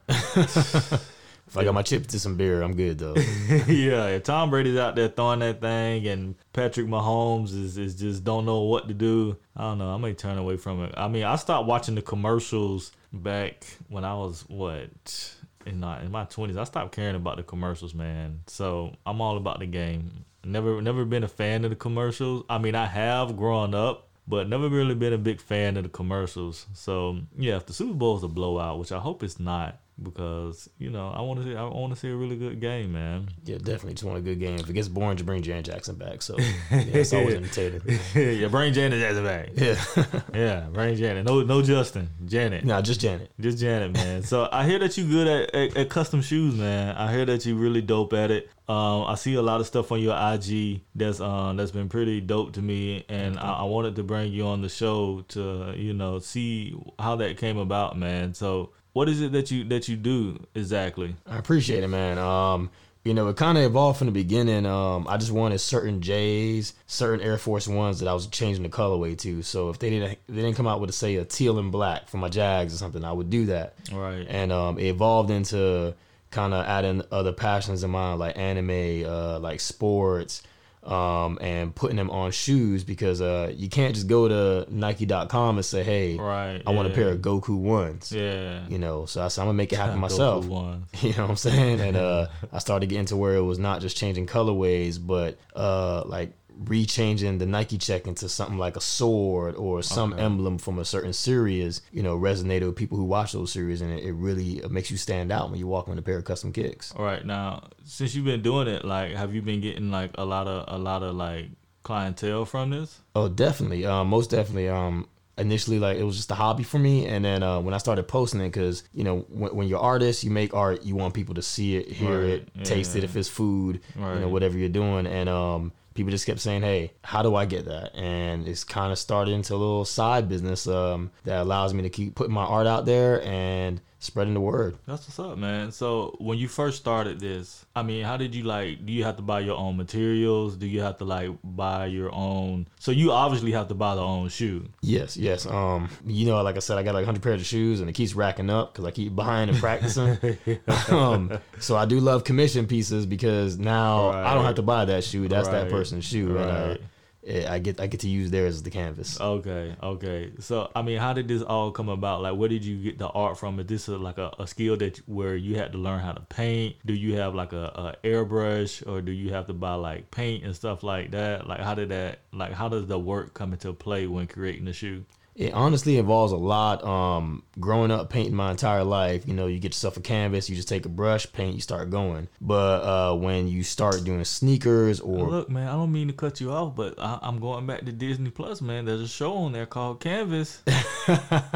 if 1.48 1.56
I 1.56 1.64
got 1.64 1.74
my 1.74 1.82
chips 1.82 2.08
to 2.08 2.20
some 2.20 2.36
beer, 2.36 2.62
I'm 2.62 2.76
good 2.76 2.98
though. 2.98 3.16
yeah, 3.68 4.08
if 4.08 4.24
Tom 4.24 4.50
Brady's 4.50 4.78
out 4.78 4.96
there 4.96 5.08
throwing 5.08 5.40
that 5.40 5.62
thing 5.62 6.06
and 6.08 6.36
Patrick 6.52 6.88
Mahomes 6.88 7.56
is, 7.56 7.78
is 7.78 7.96
just 7.96 8.24
don't 8.24 8.46
know 8.46 8.62
what 8.64 8.88
to 8.90 8.94
do, 8.94 9.38
I 9.56 9.64
don't 9.64 9.78
know. 9.78 9.94
I 9.94 9.98
may 9.98 10.14
turn 10.14 10.38
away 10.38 10.58
from 10.58 10.84
it. 10.84 10.94
I 10.98 11.08
mean, 11.08 11.24
I 11.24 11.38
stopped 11.38 11.68
watching 11.68 11.96
the 11.96 12.02
commercials 12.02 12.92
back 13.14 13.66
when 13.88 14.04
I 14.04 14.14
was 14.16 14.44
what 14.48 15.36
in 15.66 15.80
my 15.80 16.02
in 16.02 16.12
my 16.12 16.26
twenties. 16.26 16.58
I 16.58 16.66
stopped 16.66 16.94
caring 16.94 17.16
about 17.16 17.38
the 17.38 17.44
commercials, 17.44 17.94
man. 17.94 18.42
So 18.48 18.96
I'm 19.06 19.22
all 19.22 19.38
about 19.38 19.60
the 19.60 19.68
game. 19.68 20.26
Never 20.44 20.82
never 20.82 21.06
been 21.06 21.24
a 21.24 21.30
fan 21.30 21.64
of 21.64 21.70
the 21.70 21.76
commercials. 21.78 22.44
I 22.50 22.58
mean, 22.58 22.76
I 22.76 22.86
have 22.86 23.38
grown 23.38 23.74
up, 23.74 24.10
but 24.28 24.50
never 24.50 24.68
really 24.68 24.96
been 24.96 25.14
a 25.14 25.18
big 25.18 25.40
fan 25.40 25.78
of 25.78 25.84
the 25.84 25.90
commercials. 25.90 26.66
So 26.74 27.22
yeah, 27.38 27.56
if 27.56 27.66
the 27.66 27.74
Super 27.74 27.94
Bowl 27.94 28.18
is 28.18 28.24
a 28.24 28.28
blowout, 28.28 28.80
which 28.80 28.92
I 28.92 29.00
hope 29.00 29.24
it's 29.24 29.40
not, 29.40 29.80
because 30.02 30.70
you 30.78 30.90
know 30.90 31.10
I 31.10 31.22
want 31.22 31.40
to 31.40 31.46
see 31.46 31.56
I 31.56 31.64
want 31.64 31.94
to 31.94 32.00
see 32.00 32.10
a 32.10 32.16
really 32.16 32.36
good 32.36 32.60
game, 32.60 32.94
man. 32.94 33.30
Yeah, 33.44 33.58
definitely 33.58 33.94
just 33.94 34.04
want 34.04 34.18
a 34.18 34.22
good 34.22 34.40
game. 34.40 34.60
If 34.60 34.70
it 34.70 34.74
gets 34.74 34.88
boring, 34.88 35.18
just 35.18 35.26
bring 35.26 35.42
Jan 35.42 35.64
Jackson 35.64 35.96
back. 35.96 36.22
So 36.22 36.38
yeah, 36.40 36.54
it's 36.72 37.14
always 37.14 37.36
entertaining. 37.36 37.82
yeah, 38.16 38.48
bring 38.48 38.74
Janet 38.74 39.00
Jackson 39.00 39.24
back. 39.24 39.50
Yeah, 39.58 40.22
Yeah, 40.34 40.68
bring 40.72 40.96
Janet. 40.96 41.26
No, 41.26 41.42
no 41.42 41.62
Justin. 41.62 42.10
Janet. 42.26 42.64
nah, 42.64 42.82
just 42.82 43.02
Janet. 43.02 43.32
Just 43.40 43.58
Janet, 43.58 43.92
man. 43.94 44.24
So 44.24 44.48
I 44.52 44.66
hear 44.66 44.80
that 44.80 44.98
you 44.98 45.08
good 45.08 45.28
at, 45.28 45.56
at, 45.56 45.78
at 45.78 45.90
custom 45.90 46.22
shoes, 46.22 46.56
man. 46.56 46.96
I 46.96 47.12
hear 47.12 47.26
that 47.26 47.46
you 47.46 47.56
really 47.56 47.82
dope 47.82 48.14
at 48.14 48.32
it. 48.32 48.50
Um, 48.70 49.06
I 49.08 49.16
see 49.16 49.34
a 49.36 49.42
lot 49.42 49.62
of 49.62 49.68
stuff 49.68 49.92
on 49.92 50.02
your 50.02 50.16
IG 50.16 50.82
that's 50.94 51.22
um 51.22 51.56
that's 51.58 51.72
been 51.72 51.88
pretty 51.88 52.20
dope 52.22 52.54
to 52.54 52.62
me, 52.62 53.06
and 53.08 53.40
I, 53.40 53.60
I 53.60 53.64
wanted 53.64 53.96
to 53.96 54.04
bring 54.04 54.32
you 54.32 54.46
on 54.46 54.62
the 54.62 54.70
show 54.70 55.24
to 55.30 55.74
you 55.76 55.94
know 55.94 56.20
see 56.20 56.76
how 57.00 57.16
that 57.18 57.38
came 57.38 57.58
about, 57.58 57.98
man. 57.98 58.34
So 58.34 58.72
what 58.98 59.08
is 59.08 59.22
it 59.22 59.32
that 59.34 59.52
you 59.52 59.64
that 59.66 59.88
you 59.88 59.96
do 59.96 60.44
exactly? 60.56 61.16
I 61.28 61.38
appreciate 61.38 61.84
it, 61.84 61.88
man. 61.88 62.18
Um, 62.18 62.72
you 63.04 63.14
know, 63.14 63.28
it 63.28 63.38
kind 63.38 63.56
of 63.56 63.64
evolved 63.64 64.00
from 64.00 64.08
the 64.08 64.12
beginning. 64.12 64.66
Um, 64.66 65.06
I 65.08 65.18
just 65.18 65.32
wanted 65.32 65.60
certain 65.60 66.02
J's, 66.02 66.74
certain 66.88 67.24
Air 67.24 67.38
Force 67.38 67.68
Ones 67.68 68.00
that 68.00 68.10
I 68.10 68.14
was 68.16 68.26
changing 68.26 68.64
the 68.64 68.70
colorway 68.70 69.16
to. 69.20 69.44
So 69.44 69.70
if 69.70 69.78
they 69.78 69.92
didn't, 69.92 70.18
they 70.28 70.42
didn't 70.42 70.56
come 70.56 70.66
out 70.66 70.82
with 70.82 70.96
say 70.96 71.16
a 71.18 71.26
teal 71.26 71.60
and 71.60 71.72
black 71.72 72.08
for 72.08 72.18
my 72.18 72.28
Jags 72.28 72.74
or 72.74 72.78
something, 72.78 73.06
I 73.06 73.12
would 73.12 73.30
do 73.30 73.46
that. 73.46 73.76
Right. 73.94 74.26
And 74.28 74.52
um, 74.52 74.80
it 74.80 74.88
evolved 74.88 75.30
into 75.30 75.94
kind 76.32 76.56
of 76.56 76.66
adding 76.66 77.04
other 77.12 77.34
passions 77.34 77.84
of 77.84 77.92
mine, 77.92 78.18
like 78.18 78.36
anime, 78.36 79.06
uh, 79.06 79.38
like 79.38 79.60
sports, 79.60 80.42
um, 80.88 81.38
and 81.42 81.76
putting 81.76 81.98
them 81.98 82.10
on 82.10 82.32
shoes 82.32 82.84
because 82.84 83.22
uh, 83.22 83.52
you 83.54 83.68
can't 83.70 83.94
just 83.94 84.08
go 84.08 84.28
to 84.28 84.66
Nike.com 84.74 85.58
and 85.58 85.66
say, 85.66 85.84
"Hey, 85.84 86.18
Right, 86.18 86.62
I 86.66 86.72
want 86.72 86.88
a 86.88 86.92
pair 86.92 87.10
of 87.10 87.20
Goku 87.20 87.58
ones." 87.58 88.12
Yeah. 88.12 88.66
You 88.70 88.78
know, 88.78 89.06
so 89.06 89.22
I 89.24 89.28
said 89.28 89.42
I'm 89.42 89.48
gonna 89.48 89.58
make 89.58 89.74
it 89.74 89.78
happen 89.78 90.00
myself. 90.08 90.46
You 91.02 91.14
know 91.14 91.24
what 91.24 91.30
I'm 91.32 91.36
saying? 91.36 91.80
And 91.82 91.98
uh, 91.98 92.28
I 92.52 92.60
started 92.60 92.88
getting 92.88 93.06
to 93.08 93.18
where 93.18 93.36
it 93.36 93.42
was 93.42 93.60
not 93.60 93.82
just 93.82 93.98
changing 93.98 94.28
colorways, 94.28 94.98
but 95.06 95.38
uh, 95.56 96.04
like 96.06 96.32
rechanging 96.64 97.40
the 97.40 97.46
Nike 97.46 97.78
check 97.78 98.08
into 98.08 98.28
something 98.30 98.58
like 98.58 98.76
a 98.76 98.82
sword 98.82 99.56
or 99.56 99.82
some 99.82 100.14
Okay. 100.14 100.24
emblem 100.24 100.58
from 100.58 100.80
a 100.80 100.86
certain 100.86 101.14
series. 101.14 101.82
You 101.92 102.04
know, 102.04 102.18
resonated 102.18 102.66
with 102.66 102.76
people 102.76 102.98
who 102.98 103.04
watch 103.06 103.34
those 103.34 103.52
series, 103.52 103.82
and 103.82 103.92
it, 103.94 104.04
it 104.04 104.14
really 104.14 104.64
uh, 104.64 104.70
makes 104.70 104.90
you 104.92 104.98
stand 104.98 105.32
out 105.32 105.50
when 105.50 105.60
you 105.60 105.68
walk 105.68 105.88
with 105.88 105.98
a 105.98 106.02
pair 106.02 106.18
of 106.18 106.26
custom 106.26 106.52
kicks. 106.52 106.94
All 106.96 107.06
right 107.06 107.26
now, 107.26 107.70
since 107.84 108.16
you've 108.16 108.26
been 108.26 108.42
doing 108.42 108.68
it, 108.68 108.84
like, 108.86 109.14
have 109.16 109.34
you 109.34 109.42
been 109.42 109.62
getting 109.62 109.92
like 109.92 110.12
a 110.18 110.26
lot 110.26 110.48
of 110.48 110.66
a 110.68 110.78
lot 110.78 111.04
of 111.04 111.16
like 111.16 111.50
clientele 111.84 112.46
from 112.46 112.70
this? 112.72 113.00
Oh, 113.16 113.28
definitely. 113.30 113.86
Um, 113.86 114.08
most 114.10 114.30
definitely. 114.30 114.70
Um, 114.70 115.08
initially, 115.38 115.78
like 115.80 115.98
it 115.98 116.04
was 116.04 116.16
just 116.18 116.32
a 116.32 116.36
hobby 116.36 116.64
for 116.64 116.80
me, 116.80 117.06
and 117.06 117.24
then 117.24 117.44
uh, 117.44 117.60
when 117.60 117.74
I 117.74 117.78
started 117.78 118.04
posting 118.08 118.42
it, 118.42 118.50
because 118.50 118.84
you 118.94 119.04
know, 119.04 119.20
when, 119.30 119.56
when 119.56 119.68
you're 119.68 119.80
artist, 119.80 120.24
you 120.24 120.32
make 120.32 120.54
art, 120.54 120.84
you 120.84 120.96
want 120.96 121.14
people 121.14 121.36
to 121.36 121.42
see 121.42 121.78
it, 121.78 121.88
hear 121.90 122.20
Right, 122.22 122.30
it, 122.30 122.64
taste 122.66 122.96
it. 122.96 123.04
If 123.04 123.16
it's 123.16 123.30
food, 123.30 123.82
you 123.96 124.02
know, 124.20 124.30
whatever 124.30 124.58
you're 124.58 124.70
doing, 124.70 125.06
and 125.08 125.30
um, 125.30 125.72
people 125.98 126.12
just 126.12 126.26
kept 126.26 126.40
saying, 126.40 126.62
"Hey, 126.62 126.94
how 127.04 127.22
do 127.22 127.36
I 127.36 127.46
get 127.46 127.66
that?" 127.66 127.94
And 127.96 128.48
it's 128.48 128.64
kind 128.64 128.92
of 128.92 128.98
started 128.98 129.32
into 129.32 129.54
a 129.54 129.58
little 129.58 129.84
side 129.84 130.30
business 130.30 130.68
um, 130.68 131.12
that 131.26 131.42
allows 131.42 131.74
me 131.74 131.82
to 131.84 131.90
keep 131.90 132.16
putting 132.16 132.34
my 132.34 132.46
art 132.46 132.68
out 132.68 132.86
there 132.86 133.22
and 133.24 133.82
spreading 134.00 134.34
the 134.34 134.40
word. 134.40 134.78
That's 134.86 135.08
what's 135.08 135.20
up, 135.20 135.38
man. 135.38 135.72
So 135.72 136.16
when 136.20 136.38
you 136.38 136.48
first 136.48 136.78
started 136.78 137.20
this, 137.20 137.66
I 137.76 137.84
mean, 137.84 138.04
how 138.04 138.18
did 138.18 138.36
you 138.36 138.44
like? 138.44 138.86
Do 138.86 138.94
you 138.94 139.04
have 139.04 139.18
to 139.18 139.22
buy 139.22 139.40
your 139.42 139.58
own 139.58 139.78
materials? 139.78 140.56
Do 140.56 140.68
you 140.68 140.82
have 140.82 140.98
to 141.00 141.06
like 141.06 141.32
buy 141.44 141.88
your 141.88 142.14
own? 142.14 142.68
So 142.80 142.92
you 142.92 143.12
obviously 143.12 143.52
have 143.54 143.68
to 143.70 143.74
buy 143.74 143.96
the 143.96 144.02
own 144.02 144.30
shoe. 144.30 144.68
Yes, 144.82 145.18
yes. 145.18 145.46
Um, 145.46 145.90
you 146.06 146.26
know, 146.26 146.42
like 146.44 146.56
I 146.56 146.60
said, 146.60 146.78
I 146.78 146.84
got 146.84 146.94
like 146.94 147.06
100 147.06 147.22
pairs 147.22 147.42
of 147.42 147.48
shoes, 147.48 147.80
and 147.80 147.90
it 147.90 147.94
keeps 147.94 148.14
racking 148.14 148.50
up 148.50 148.74
because 148.74 148.86
I 148.86 148.92
keep 148.92 149.16
buying 149.16 149.50
and 149.50 149.58
practicing. 149.58 150.18
um, 150.90 151.40
so 151.60 151.76
I 151.76 151.86
do 151.86 152.00
love 152.00 152.24
commission 152.24 152.68
pieces 152.68 153.06
because 153.06 153.58
now 153.58 154.10
I 154.10 154.34
don't 154.34 154.46
have 154.46 154.56
to 154.56 154.62
buy 154.62 154.86
that 154.86 155.04
shoe. 155.04 155.28
That's 155.28 155.48
that 155.50 155.70
person's 155.70 156.06
shoe, 156.06 156.38
and 156.38 156.50
uh, 156.52 156.68
Right. 156.68 156.82
Eh, 157.28 157.46
I 157.48 157.60
get 157.60 157.82
I 157.82 157.88
get 157.88 158.00
to 158.02 158.10
use 158.10 158.32
theirs 158.32 158.56
as 158.56 158.64
the 158.64 158.70
canvas. 158.70 159.20
Okay, 159.20 159.76
okay. 159.84 160.32
So 160.40 160.72
I 160.74 160.82
mean, 160.82 160.98
how 160.98 161.12
did 161.12 161.28
this 161.28 161.42
all 161.42 161.72
come 161.72 161.90
about? 161.90 162.22
Like, 162.22 162.36
where 162.36 162.48
did 162.48 162.64
you 162.64 162.82
get 162.82 162.98
the 162.98 163.08
art 163.08 163.38
from? 163.38 163.60
Is 163.60 163.66
this 163.68 163.88
a, 163.90 163.98
like 163.98 164.18
a, 164.18 164.32
a 164.40 164.48
skill 164.48 164.78
that 164.78 164.98
where 165.08 165.36
you 165.36 165.58
had 165.58 165.74
to 165.74 165.78
learn 165.78 166.00
how 166.00 166.14
to 166.14 166.22
paint? 166.22 166.78
Do 166.86 166.94
you 166.94 167.16
have 167.16 167.36
like 167.36 167.52
a, 167.52 167.96
a 168.04 168.08
airbrush, 168.08 168.88
or 168.88 169.02
do 169.02 169.12
you 169.12 169.34
have 169.34 169.48
to 169.48 169.54
buy 169.54 169.74
like 169.74 170.10
paint 170.10 170.46
and 170.46 170.56
stuff 170.56 170.84
like 170.84 171.12
that? 171.12 171.48
Like, 171.48 171.60
how 171.60 171.76
did 171.76 171.90
that? 171.90 172.20
Like, 172.32 172.54
how 172.54 172.70
does 172.70 172.88
the 172.88 172.98
work 172.98 173.34
come 173.34 173.52
into 173.52 173.74
play 173.74 174.08
when 174.08 174.28
creating 174.28 174.66
the 174.66 174.74
shoe? 174.74 175.04
It 175.38 175.54
honestly 175.54 176.00
involves 176.00 176.32
a 176.32 176.36
lot. 176.36 176.84
Um, 176.84 177.44
growing 177.60 177.92
up 177.92 178.10
painting 178.10 178.34
my 178.34 178.50
entire 178.50 178.84
life, 178.84 179.28
you 179.28 179.36
know, 179.36 179.46
you 179.46 179.60
get 179.60 179.70
yourself 179.70 179.96
a 179.96 180.00
canvas, 180.00 180.50
you 180.50 180.56
just 180.56 180.68
take 180.68 180.88
a 180.88 180.90
brush, 180.90 181.32
paint, 181.32 181.54
you 181.54 181.62
start 181.62 181.92
going. 181.92 182.28
But 182.42 182.82
uh, 182.82 183.16
when 183.16 183.48
you 183.48 183.62
start 183.62 184.04
doing 184.04 184.24
sneakers 184.24 185.00
or 185.00 185.30
Look, 185.30 185.50
man, 185.52 185.68
I 185.68 185.74
don't 185.74 185.92
mean 185.92 186.08
to 186.08 186.14
cut 186.14 186.42
you 186.42 186.52
off, 186.52 186.76
but 186.76 186.96
I, 186.98 187.20
I'm 187.22 187.40
going 187.40 187.68
back 187.68 187.86
to 187.86 187.92
Disney 187.92 188.32
Plus, 188.32 188.64
man. 188.64 188.86
There's 188.86 189.02
a 189.02 189.08
show 189.08 189.34
on 189.34 189.52
there 189.52 189.68
called 189.68 190.00
Canvas. 190.00 190.64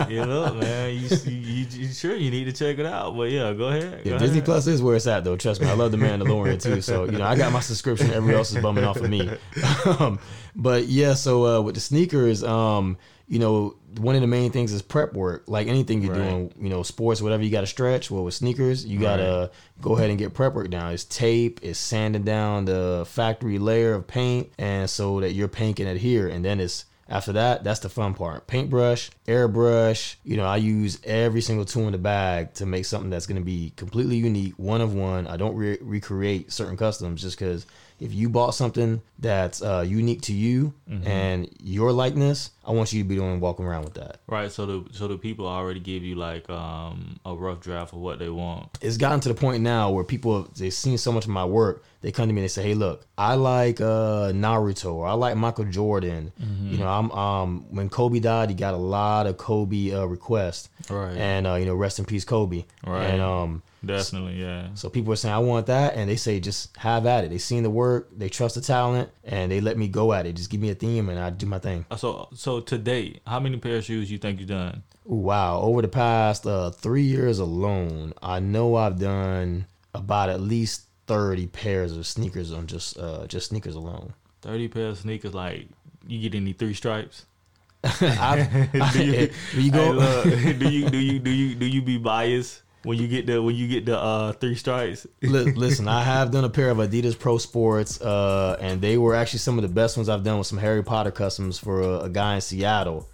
you 0.08 0.26
know, 0.28 0.54
man, 0.54 0.94
you, 0.94 1.10
you, 1.26 1.66
you 1.72 1.88
sure 1.88 2.16
you 2.16 2.30
need 2.30 2.46
to 2.46 2.54
check 2.54 2.78
it 2.78 2.86
out? 2.86 3.18
But 3.18 3.32
yeah, 3.32 3.52
go 3.54 3.70
ahead. 3.70 4.02
Yeah, 4.06 4.12
go 4.12 4.18
Disney 4.20 4.38
ahead. 4.38 4.46
Plus 4.46 4.68
is 4.68 4.84
where 4.84 4.96
it's 4.96 5.08
at, 5.08 5.24
though. 5.24 5.36
Trust 5.38 5.60
me, 5.60 5.68
I 5.68 5.74
love 5.74 5.92
the 5.92 5.98
Mandalorian 5.98 6.62
too. 6.62 6.82
So 6.82 7.06
you 7.06 7.18
know, 7.18 7.26
I 7.26 7.36
got 7.36 7.52
my 7.52 7.62
subscription. 7.62 8.12
Everyone 8.12 8.36
else 8.36 8.54
is 8.54 8.62
bumming 8.62 8.84
off 8.84 8.98
of 8.98 9.10
me. 9.10 9.28
um, 9.86 10.20
but 10.56 10.86
yeah, 10.86 11.16
so 11.16 11.48
uh, 11.48 11.62
with 11.62 11.74
the 11.74 11.82
sneakers, 11.82 12.44
um, 12.44 12.98
you 13.32 13.40
know, 13.40 13.76
one 14.00 14.14
of 14.16 14.20
the 14.20 14.28
main 14.28 14.52
things 14.52 14.74
is 14.74 14.82
prep 14.82 15.14
work. 15.14 15.46
Like 15.48 15.68
anything 15.68 16.02
you're 16.02 16.12
Right. 16.12 16.20
doing, 16.22 16.54
you 16.60 16.68
know, 16.70 16.84
sports, 16.84 17.22
whatever 17.22 17.44
you 17.44 17.50
got 17.50 17.62
to 17.62 17.68
stretch. 17.68 18.12
Well, 18.12 18.26
with 18.26 18.34
sneakers, 18.34 18.86
you 18.86 19.00
gotta 19.00 19.50
go 19.82 19.96
ahead 19.96 20.10
and 20.10 20.20
get 20.20 20.34
prep 20.34 20.54
work 20.54 20.70
down. 20.70 20.92
It's 20.92 21.06
tape, 21.06 21.62
it's 21.64 21.80
sanding 21.80 22.24
down 22.24 22.66
the 22.66 23.06
factory 23.08 23.58
layer 23.58 23.94
of 23.94 24.06
paint, 24.06 24.50
and 24.58 24.90
so 24.90 25.22
that 25.22 25.32
your 25.32 25.48
paint 25.48 25.78
can 25.78 25.88
adhere. 25.88 26.28
And 26.28 26.44
then 26.44 26.60
it's 26.60 26.84
after 27.08 27.32
that, 27.34 27.64
that's 27.64 27.80
the 27.80 27.90
fun 27.90 28.14
part. 28.16 28.48
Paintbrush, 28.48 29.12
airbrush. 29.28 30.16
You 30.26 30.36
know, 30.38 30.46
I 30.46 30.58
use 30.58 31.00
every 31.06 31.42
single 31.42 31.66
tool 31.66 31.86
in 31.86 31.92
the 31.94 31.98
bag 31.98 32.54
to 32.56 32.66
make 32.66 32.86
something 32.86 33.10
that's 33.10 33.28
going 33.28 33.40
to 33.42 33.46
be 33.46 33.72
completely 33.78 34.18
unique, 34.18 34.54
one 34.58 34.82
of 34.82 34.94
one. 34.94 35.26
I 35.28 35.38
don't 35.38 35.56
re- 35.56 35.78
recreate 35.82 36.52
certain 36.52 36.76
customs 36.78 37.22
just 37.22 37.38
because 37.40 37.66
if 38.02 38.12
you 38.14 38.28
bought 38.30 38.56
something 38.56 39.02
that's 39.20 39.62
uh, 39.62 39.86
unique 39.88 40.22
to 40.24 40.34
you 40.34 40.74
and 41.06 41.48
your 41.62 41.94
likeness, 41.94 42.50
I 42.66 42.72
want 42.72 42.92
you 42.92 43.02
to 43.04 43.08
be 43.08 43.16
doing 43.16 43.40
walking 43.40 43.64
around 43.66 43.86
with 43.86 43.94
that. 43.94 44.20
Right, 44.28 44.52
so 44.52 44.66
the 44.66 44.84
so 44.94 45.08
the 45.08 45.18
people 45.18 45.48
already 45.48 45.80
give 45.80 46.04
you 46.04 46.16
like 46.16 46.50
um 46.50 47.20
a 47.26 47.34
rough 47.34 47.60
draft 47.62 47.94
of 47.94 48.00
what 48.00 48.20
they 48.20 48.30
want. 48.30 48.78
it's 48.82 48.98
gotten 48.98 49.20
to 49.22 49.30
the 49.30 49.36
point 49.36 49.62
now 49.64 49.92
where 49.92 50.04
people 50.04 50.50
they've 50.58 50.74
seen 50.74 50.98
so 50.98 51.12
much 51.12 51.24
of 51.26 51.30
my 51.30 51.46
work 51.46 51.84
they 52.02 52.12
come 52.12 52.28
to 52.28 52.34
me 52.34 52.40
and 52.42 52.46
they 52.46 52.48
say 52.58 52.64
hey 52.64 52.74
look 52.74 53.06
i 53.18 53.36
like 53.36 53.80
uh 53.80 54.32
naruto 54.34 54.92
or 54.94 55.06
i 55.08 55.14
like 55.14 55.36
michael 55.38 55.66
jordan 55.66 56.32
Mm-hmm. 56.42 56.72
you 56.72 56.78
know 56.80 56.88
i'm 56.88 57.12
um 57.12 57.66
when 57.70 57.90
kobe 57.90 58.20
died 58.20 58.50
he 58.50 58.56
got 58.56 58.74
a 58.74 58.78
lot 58.78 59.28
of 59.28 59.38
kobe 59.38 59.92
uh 59.94 60.06
requests 60.06 60.70
Right. 60.90 61.16
and 61.16 61.46
uh 61.46 61.56
you 61.56 61.66
know 61.66 61.76
rest 61.76 62.00
in 62.00 62.06
peace 62.06 62.26
kobe 62.26 62.66
Right. 62.86 63.06
and 63.06 63.22
um 63.22 63.62
Definitely, 63.84 64.40
yeah. 64.40 64.68
so 64.76 64.90
people 64.90 65.12
are 65.12 65.16
saying 65.16 65.34
i 65.34 65.40
want 65.40 65.66
that 65.66 65.96
and 65.96 66.10
they 66.10 66.16
say 66.16 66.40
just 66.40 66.76
have 66.78 67.06
at 67.08 67.24
it 67.24 67.30
they 67.30 67.40
seen 67.40 67.64
the 67.64 67.70
work 67.70 68.10
they 68.16 68.30
trust 68.30 68.56
the 68.56 68.62
talent 68.62 69.10
and 69.24 69.52
they 69.52 69.60
let 69.60 69.76
me 69.78 69.88
go 69.88 70.14
at 70.14 70.26
it 70.28 70.34
just 70.34 70.50
give 70.52 70.62
me 70.62 70.70
a 70.70 70.76
theme 70.76 71.10
and 71.10 71.18
i 71.20 71.30
do 71.32 71.46
my 71.48 71.58
thing 71.60 71.86
So 71.98 72.28
so 72.34 72.60
to 72.60 72.78
date, 72.78 73.22
how 73.26 73.40
many 73.40 73.58
pair 73.58 73.78
of 73.78 73.84
shoes 73.86 74.12
you 74.12 74.18
think 74.20 74.40
you've 74.40 74.50
done? 74.50 74.84
Wow 75.04 75.62
over 75.62 75.82
the 75.82 75.88
past 75.88 76.46
uh 76.46 76.70
three 76.70 77.02
years 77.04 77.40
alone 77.40 78.14
i 78.22 78.40
know 78.40 78.76
i've 78.76 79.00
done 79.00 79.66
about 79.96 80.30
at 80.30 80.40
least 80.42 80.84
30 81.08 81.48
pairs 81.48 81.98
of 81.98 82.06
sneakers 82.06 82.54
on 82.54 82.68
just 82.68 82.98
uh 83.00 83.26
just 83.28 83.48
sneakers 83.50 83.76
alone 83.76 84.14
Thirty 84.42 84.68
pairs 84.68 84.94
of 84.94 85.00
sneakers, 85.04 85.34
like 85.36 85.68
you 86.08 86.20
get 86.20 86.36
any 86.36 86.54
three 86.54 86.74
stripes? 86.74 87.26
I, 87.84 88.70
do 88.94 89.04
you, 89.06 89.30
when 89.56 89.66
you 89.66 89.72
go 89.72 90.00
Hey, 90.00 90.54
look, 90.54 90.60
do 90.60 90.70
you 90.70 90.90
do 90.90 90.98
you 90.98 91.20
do 91.20 91.30
you 91.30 91.56
do 91.56 91.66
you 91.66 91.82
be 91.82 91.98
biased 91.98 92.62
when 92.84 92.98
you 92.98 93.08
get 93.08 93.26
the 93.28 93.42
when 93.42 93.56
you 93.56 93.68
get 93.68 93.86
the 93.86 93.98
uh 93.98 94.32
three 94.34 94.56
stripes? 94.56 95.06
li- 95.22 95.52
listen 95.54 95.88
i 95.88 96.02
have 96.02 96.32
done 96.32 96.44
a 96.44 96.50
pair 96.50 96.70
of 96.70 96.78
adidas 96.78 97.18
pro 97.18 97.38
sports 97.38 98.02
uh 98.02 98.58
and 98.60 98.82
they 98.82 98.98
were 98.98 99.14
actually 99.16 99.40
some 99.40 99.58
of 99.58 99.62
the 99.62 99.70
best 99.70 99.98
ones 99.98 100.10
i've 100.10 100.24
done 100.24 100.38
with 100.38 100.48
some 100.48 100.58
harry 100.58 100.84
potter 100.84 101.12
customs 101.12 101.58
for 101.58 101.82
a, 101.82 102.00
a 102.02 102.10
guy 102.10 102.36
in 102.36 102.42
seattle. 102.42 103.08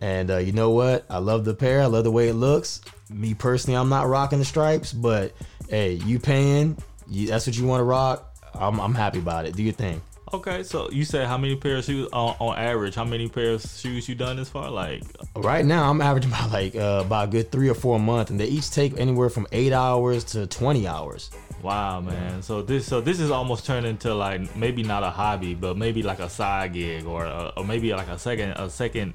And 0.00 0.30
uh, 0.30 0.36
you 0.38 0.52
know 0.52 0.70
what? 0.70 1.06
I 1.08 1.18
love 1.18 1.46
the 1.46 1.54
pair. 1.54 1.80
I 1.80 1.86
love 1.86 2.04
the 2.04 2.10
way 2.10 2.28
it 2.28 2.34
looks. 2.34 2.82
Me 3.08 3.32
personally 3.32 3.76
i'm 3.76 3.88
not 3.88 4.06
rocking 4.08 4.38
the 4.38 4.44
stripes 4.44 4.92
but 4.92 5.32
hey 5.68 5.92
you 5.92 6.18
paying 6.18 6.76
you, 7.08 7.28
that's 7.28 7.46
what 7.46 7.56
you 7.56 7.66
want 7.66 7.80
to 7.80 7.84
rock 7.84 8.34
I'm, 8.54 8.80
I'm 8.80 8.94
happy 8.94 9.18
about 9.18 9.46
it. 9.46 9.56
Do 9.56 9.62
your 9.62 9.72
thing 9.72 10.00
Okay, 10.34 10.64
so 10.64 10.90
you 10.90 11.04
said 11.04 11.28
how 11.28 11.38
many 11.38 11.54
pairs 11.54 11.88
of 11.88 11.94
shoes 11.94 12.08
on, 12.12 12.34
on 12.40 12.58
average? 12.58 12.96
How 12.96 13.04
many 13.04 13.28
pairs 13.28 13.64
of 13.64 13.70
shoes 13.70 14.08
you 14.08 14.16
done 14.16 14.36
this 14.36 14.48
far? 14.48 14.68
Like 14.68 15.04
Right 15.36 15.64
now, 15.64 15.88
I'm 15.88 16.00
averaging 16.00 16.32
about 16.32 16.50
like 16.50 16.74
uh, 16.74 17.04
about 17.06 17.28
a 17.28 17.30
good 17.30 17.52
three 17.52 17.68
or 17.68 17.74
four 17.74 17.94
a 17.94 17.98
month, 18.00 18.30
and 18.30 18.40
they 18.40 18.46
each 18.46 18.72
take 18.72 18.98
anywhere 18.98 19.30
from 19.30 19.46
eight 19.52 19.72
hours 19.72 20.24
to 20.24 20.48
twenty 20.48 20.88
hours. 20.88 21.30
Wow, 21.62 22.00
man. 22.00 22.42
So 22.42 22.62
this 22.62 22.84
so 22.84 23.00
this 23.00 23.20
is 23.20 23.30
almost 23.30 23.64
turned 23.64 23.86
into 23.86 24.12
like 24.12 24.56
maybe 24.56 24.82
not 24.82 25.04
a 25.04 25.08
hobby, 25.10 25.54
but 25.54 25.76
maybe 25.76 26.02
like 26.02 26.18
a 26.18 26.28
side 26.28 26.72
gig 26.72 27.06
or 27.06 27.26
uh, 27.26 27.52
or 27.56 27.64
maybe 27.64 27.94
like 27.94 28.08
a 28.08 28.18
second 28.18 28.54
a 28.56 28.68
second 28.68 29.14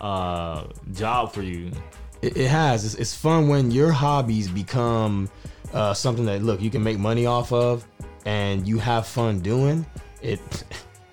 uh 0.00 0.64
job 0.92 1.34
for 1.34 1.42
you. 1.42 1.70
It, 2.22 2.34
it 2.34 2.48
has. 2.48 2.86
It's, 2.86 2.94
it's 2.94 3.14
fun 3.14 3.48
when 3.48 3.70
your 3.70 3.92
hobbies 3.92 4.48
become 4.48 5.28
uh, 5.74 5.92
something 5.92 6.24
that 6.24 6.42
look 6.42 6.62
you 6.62 6.70
can 6.70 6.82
make 6.82 6.98
money 6.98 7.26
off 7.26 7.52
of, 7.52 7.86
and 8.24 8.66
you 8.66 8.78
have 8.78 9.06
fun 9.06 9.40
doing 9.40 9.84
it. 10.32 10.64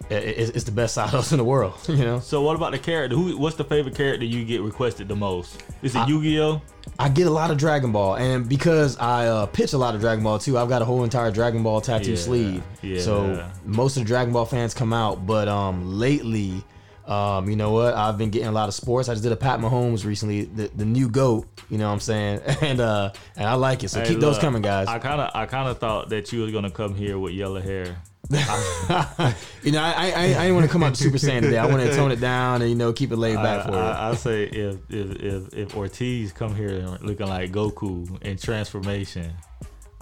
it 0.10 0.24
it's 0.40 0.50
it's 0.52 0.64
the 0.66 0.72
best 0.72 0.94
side 0.96 1.10
hustle 1.16 1.36
in 1.36 1.38
the 1.38 1.44
world, 1.44 1.74
you 1.88 1.98
know. 1.98 2.20
So 2.20 2.42
what 2.42 2.56
about 2.56 2.72
the 2.74 2.80
character? 2.80 3.16
Who 3.16 3.38
what's 3.38 3.56
the 3.56 3.64
favorite 3.64 3.96
character 3.96 4.26
you 4.26 4.44
get 4.46 4.62
requested 4.62 5.08
the 5.08 5.16
most? 5.16 5.64
Is 5.82 5.96
it 5.96 6.08
Yu-Gi-Oh? 6.08 6.62
I 7.00 7.10
get 7.10 7.26
a 7.28 7.32
lot 7.32 7.50
of 7.50 7.58
Dragon 7.58 7.92
Ball, 7.92 8.16
and 8.18 8.48
because 8.48 8.98
I 8.98 9.26
uh, 9.28 9.46
pitch 9.48 9.74
a 9.74 9.78
lot 9.78 9.96
of 9.96 10.02
Dragon 10.02 10.24
Ball 10.24 10.38
too, 10.40 10.58
I've 10.58 10.70
got 10.70 10.82
a 10.82 10.86
whole 10.86 11.04
entire 11.04 11.32
Dragon 11.32 11.64
Ball 11.64 11.82
tattoo 11.82 12.12
Yeah, 12.12 12.18
sleeve. 12.18 12.64
yeah. 12.82 13.00
So 13.02 13.50
most 13.66 13.98
of 13.98 14.04
the 14.04 14.08
Dragon 14.08 14.34
Ball 14.34 14.46
fans 14.46 14.74
come 14.74 14.94
out, 14.94 15.26
but 15.26 15.48
um, 15.48 15.98
lately, 15.98 16.64
um, 17.08 17.50
you 17.50 17.56
know 17.56 17.72
what? 17.72 17.94
I've 17.96 18.18
been 18.18 18.30
getting 18.30 18.50
a 18.50 18.52
lot 18.52 18.68
of 18.70 18.76
sports. 18.76 19.10
I 19.10 19.14
just 19.14 19.24
did 19.24 19.32
a 19.32 19.36
Pat 19.38 19.60
Mahomes 19.60 20.06
recently, 20.06 20.44
the, 20.44 20.70
the 20.76 20.86
new 20.86 21.10
goat. 21.10 21.48
You 21.70 21.78
know 21.78 21.88
what 21.88 21.94
I'm 21.94 22.00
saying? 22.02 22.42
And 22.62 22.80
uh, 22.82 23.12
and 23.38 23.48
I 23.48 23.54
like 23.56 23.84
it. 23.84 23.90
So 23.90 24.02
Hey, 24.02 24.10
keep 24.10 24.20
those 24.20 24.38
coming, 24.38 24.62
guys. 24.62 24.88
I 24.88 25.00
kind 25.00 25.20
of 25.22 25.32
I 25.34 25.46
kind 25.46 25.70
of 25.70 25.80
thought 25.80 26.10
that 26.10 26.32
you 26.32 26.42
was 26.42 26.52
gonna 26.52 26.70
come 26.70 26.94
here 26.94 27.18
with 27.18 27.34
yellow 27.34 27.62
hair. 27.62 27.98
You 28.32 29.72
know, 29.72 29.82
I 29.82 29.94
I, 29.94 30.24
I 30.24 30.28
didn't 30.28 30.56
want 30.56 30.66
to 30.66 30.72
come 30.72 30.82
out 30.82 30.96
Super 30.96 31.18
Saiyan 31.18 31.42
today. 31.42 31.58
I 31.58 31.66
wanted 31.66 31.90
to 31.90 31.96
tone 31.96 32.12
it 32.12 32.22
down 32.22 32.62
and 32.62 32.70
you 32.70 32.76
know 32.76 32.94
keep 32.94 33.12
it 33.12 33.18
laid 33.18 33.36
back 33.36 33.62
I, 33.62 33.66
for 33.66 33.72
you. 33.72 33.78
I, 33.78 34.10
I 34.10 34.16
say 34.16 34.44
if, 34.44 34.78
if 34.90 35.22
if 35.22 35.54
if 35.54 35.76
Ortiz 35.76 36.32
come 36.32 36.56
here 36.56 36.72
looking 37.02 37.28
like 37.28 37.52
Goku 37.52 38.22
in 38.22 38.38
transformation, 38.38 39.34